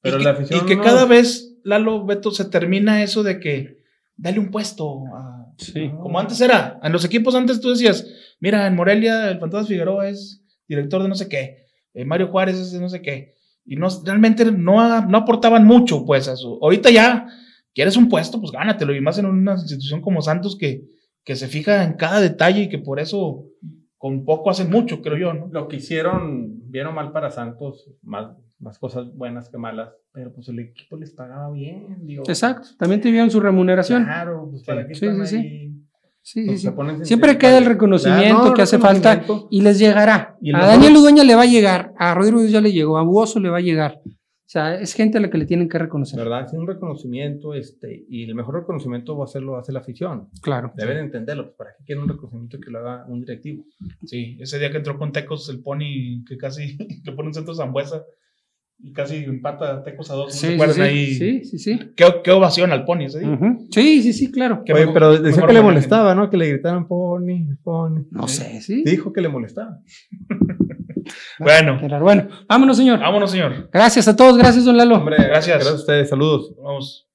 Pero 0.00 0.16
y 0.16 0.18
que, 0.18 0.24
la 0.24 0.30
afición 0.30 0.60
y 0.64 0.66
que 0.66 0.74
no- 0.76 0.82
cada 0.82 1.04
vez, 1.04 1.56
Lalo, 1.62 2.04
Beto, 2.04 2.32
se 2.32 2.44
termina 2.44 3.04
eso 3.04 3.22
de 3.22 3.38
que 3.38 3.77
dale 4.18 4.38
un 4.38 4.50
puesto. 4.50 5.04
a- 5.14 5.36
Sí. 5.56 5.90
como 6.00 6.20
antes 6.20 6.40
era. 6.40 6.78
En 6.84 6.92
los 6.92 7.04
equipos 7.04 7.34
antes 7.34 7.60
tú 7.60 7.70
decías, 7.70 8.06
mira, 8.38 8.66
en 8.68 8.76
Morelia 8.76 9.28
el 9.28 9.40
Fantasma 9.40 9.66
Figueroa 9.66 10.08
es 10.08 10.40
director 10.68 11.02
de 11.02 11.08
no 11.08 11.16
sé 11.16 11.28
qué, 11.28 11.64
eh, 11.94 12.04
Mario 12.04 12.28
Juárez 12.28 12.56
es 12.58 12.70
de 12.70 12.78
no 12.80 12.88
sé 12.88 13.02
qué. 13.02 13.34
Y 13.64 13.74
no, 13.74 13.88
realmente 14.04 14.44
no, 14.52 15.00
no 15.06 15.18
aportaban 15.18 15.64
mucho, 15.66 16.04
pues, 16.06 16.28
a 16.28 16.34
eso. 16.34 16.58
Ahorita 16.62 16.90
ya, 16.90 17.26
quieres 17.74 17.96
un 17.96 18.08
puesto, 18.08 18.40
pues 18.40 18.52
gánatelo. 18.52 18.94
Y 18.94 19.00
más 19.00 19.18
en 19.18 19.26
una 19.26 19.54
institución 19.54 20.00
como 20.00 20.22
Santos 20.22 20.56
que, 20.56 20.84
que 21.24 21.34
se 21.34 21.48
fija 21.48 21.82
en 21.82 21.94
cada 21.94 22.20
detalle 22.20 22.62
y 22.62 22.68
que 22.68 22.78
por 22.78 23.00
eso 23.00 23.46
con 23.96 24.24
poco 24.24 24.50
hacen 24.50 24.70
mucho, 24.70 25.02
creo 25.02 25.16
yo, 25.18 25.34
¿no? 25.34 25.48
Lo 25.50 25.66
que 25.66 25.76
hicieron, 25.76 26.70
bien 26.70 26.86
o 26.86 26.92
mal 26.92 27.10
para 27.10 27.30
Santos, 27.32 27.90
más, 28.02 28.28
más 28.60 28.78
cosas 28.78 29.14
buenas 29.14 29.48
que 29.48 29.58
malas, 29.58 29.90
pero 30.12 30.32
pues 30.32 30.48
el 30.48 30.58
equipo 30.58 30.96
les 30.96 31.12
pagaba 31.12 31.50
bien, 31.52 31.98
digo. 32.06 32.24
Exacto, 32.26 32.68
también 32.78 33.00
tuvieron 33.00 33.30
su 33.30 33.40
remuneración. 33.40 34.04
Claro, 34.04 34.48
pues 34.50 34.64
para 34.64 34.84
Sí, 34.86 34.92
están 34.92 35.26
sí, 35.26 35.30
sí. 35.30 35.36
ahí? 35.36 35.74
Sí, 36.20 36.40
sí, 36.42 36.46
Pues, 36.46 36.60
sí. 36.62 36.70
ponen 36.72 37.04
Siempre 37.06 37.38
queda 37.38 37.58
el 37.58 37.64
reconocimiento 37.66 38.48
no, 38.48 38.54
que 38.54 38.62
hace 38.62 38.78
falta 38.78 39.22
y 39.50 39.62
les 39.62 39.78
llegará. 39.78 40.36
Y 40.42 40.52
a 40.54 40.58
Daniel 40.58 40.96
Udueña 40.96 41.24
le 41.24 41.34
va 41.34 41.42
a 41.42 41.46
llegar, 41.46 41.92
a 41.96 42.14
Rodrigo 42.14 42.40
Díaz 42.40 42.52
ya 42.52 42.60
le 42.60 42.72
llegó, 42.72 42.98
a 42.98 43.02
Buoso 43.02 43.40
le 43.40 43.48
va 43.48 43.58
a 43.58 43.62
llegar. 43.62 44.00
O 44.04 44.50
sea, 44.50 44.80
es 44.80 44.94
gente 44.94 45.18
a 45.18 45.20
la 45.20 45.28
que 45.28 45.36
le 45.36 45.44
tienen 45.44 45.68
que 45.68 45.78
reconocer. 45.78 46.18
¿Verdad? 46.18 46.46
Es 46.46 46.54
un 46.54 46.66
reconocimiento, 46.66 47.52
este, 47.52 48.06
y 48.08 48.24
el 48.24 48.34
mejor 48.34 48.54
reconocimiento 48.54 49.14
va 49.14 49.24
a 49.24 49.26
hacerlo 49.26 49.58
hace 49.58 49.72
la 49.72 49.80
afición. 49.80 50.30
Claro. 50.40 50.72
Deben 50.74 50.96
entenderlo, 50.96 51.44
pues 51.44 51.54
para 51.56 51.70
qué 51.76 51.84
quieren 51.84 52.04
un 52.04 52.08
reconocimiento 52.08 52.58
que 52.58 52.70
lo 52.70 52.78
haga 52.78 53.04
un 53.08 53.20
directivo. 53.20 53.64
Sí, 54.06 54.38
ese 54.40 54.58
día 54.58 54.70
que 54.70 54.78
entró 54.78 54.96
con 54.98 55.12
Tecos, 55.12 55.50
el 55.50 55.60
Pony, 55.60 56.24
que 56.26 56.38
casi 56.38 56.78
le 57.04 57.12
pone 57.12 57.28
un 57.28 57.34
centro 57.34 57.54
Zambuesa 57.54 58.02
y 58.80 58.92
casi 58.92 59.16
empata 59.24 59.72
a 59.74 59.82
Tecos 59.82 60.10
a 60.10 60.14
dos. 60.14 60.26
¿no 60.26 60.30
Sí, 60.32 60.38
se 60.38 60.46
sí, 60.48 60.54
acuerdan 60.54 60.76
sí, 60.76 60.82
ahí? 60.82 61.14
sí, 61.14 61.44
sí, 61.44 61.58
sí. 61.58 61.78
¿Qué, 61.96 62.06
qué 62.22 62.30
ovación 62.30 62.70
al 62.72 62.84
Pony 62.84 63.04
ese 63.06 63.18
día. 63.20 63.28
Ujú. 63.30 63.66
Sí, 63.72 64.02
sí, 64.02 64.12
sí, 64.12 64.30
claro. 64.30 64.62
Qué 64.64 64.72
Oye, 64.72 64.82
mejor- 64.86 64.94
pero 64.94 65.12
qué 65.16 65.18
decía 65.20 65.46
que 65.46 65.52
le 65.52 65.62
molestaba, 65.62 66.14
¿no? 66.14 66.30
Que 66.30 66.36
le 66.36 66.48
gritaran 66.48 66.86
Pony, 66.86 67.56
Pony. 67.62 68.04
No 68.10 68.28
sé, 68.28 68.60
sí. 68.60 68.82
Dijo 68.84 69.12
que 69.12 69.20
le 69.20 69.28
molestaba. 69.28 69.78
Bueno. 71.38 71.80
Bueno, 72.02 72.28
vámonos, 72.46 72.76
señor. 72.76 72.98
vámonos, 72.98 73.30
señor. 73.30 73.70
Gracias 73.72 74.06
a 74.08 74.14
todos, 74.16 74.36
gracias, 74.36 74.66
don 74.66 74.76
Lalo. 74.76 74.96
Hombre, 74.96 75.16
Gracias. 75.16 75.56
Gracias 75.56 75.72
a 75.72 75.76
ustedes, 75.76 76.08
saludos. 76.10 76.54
Vamos. 76.62 77.07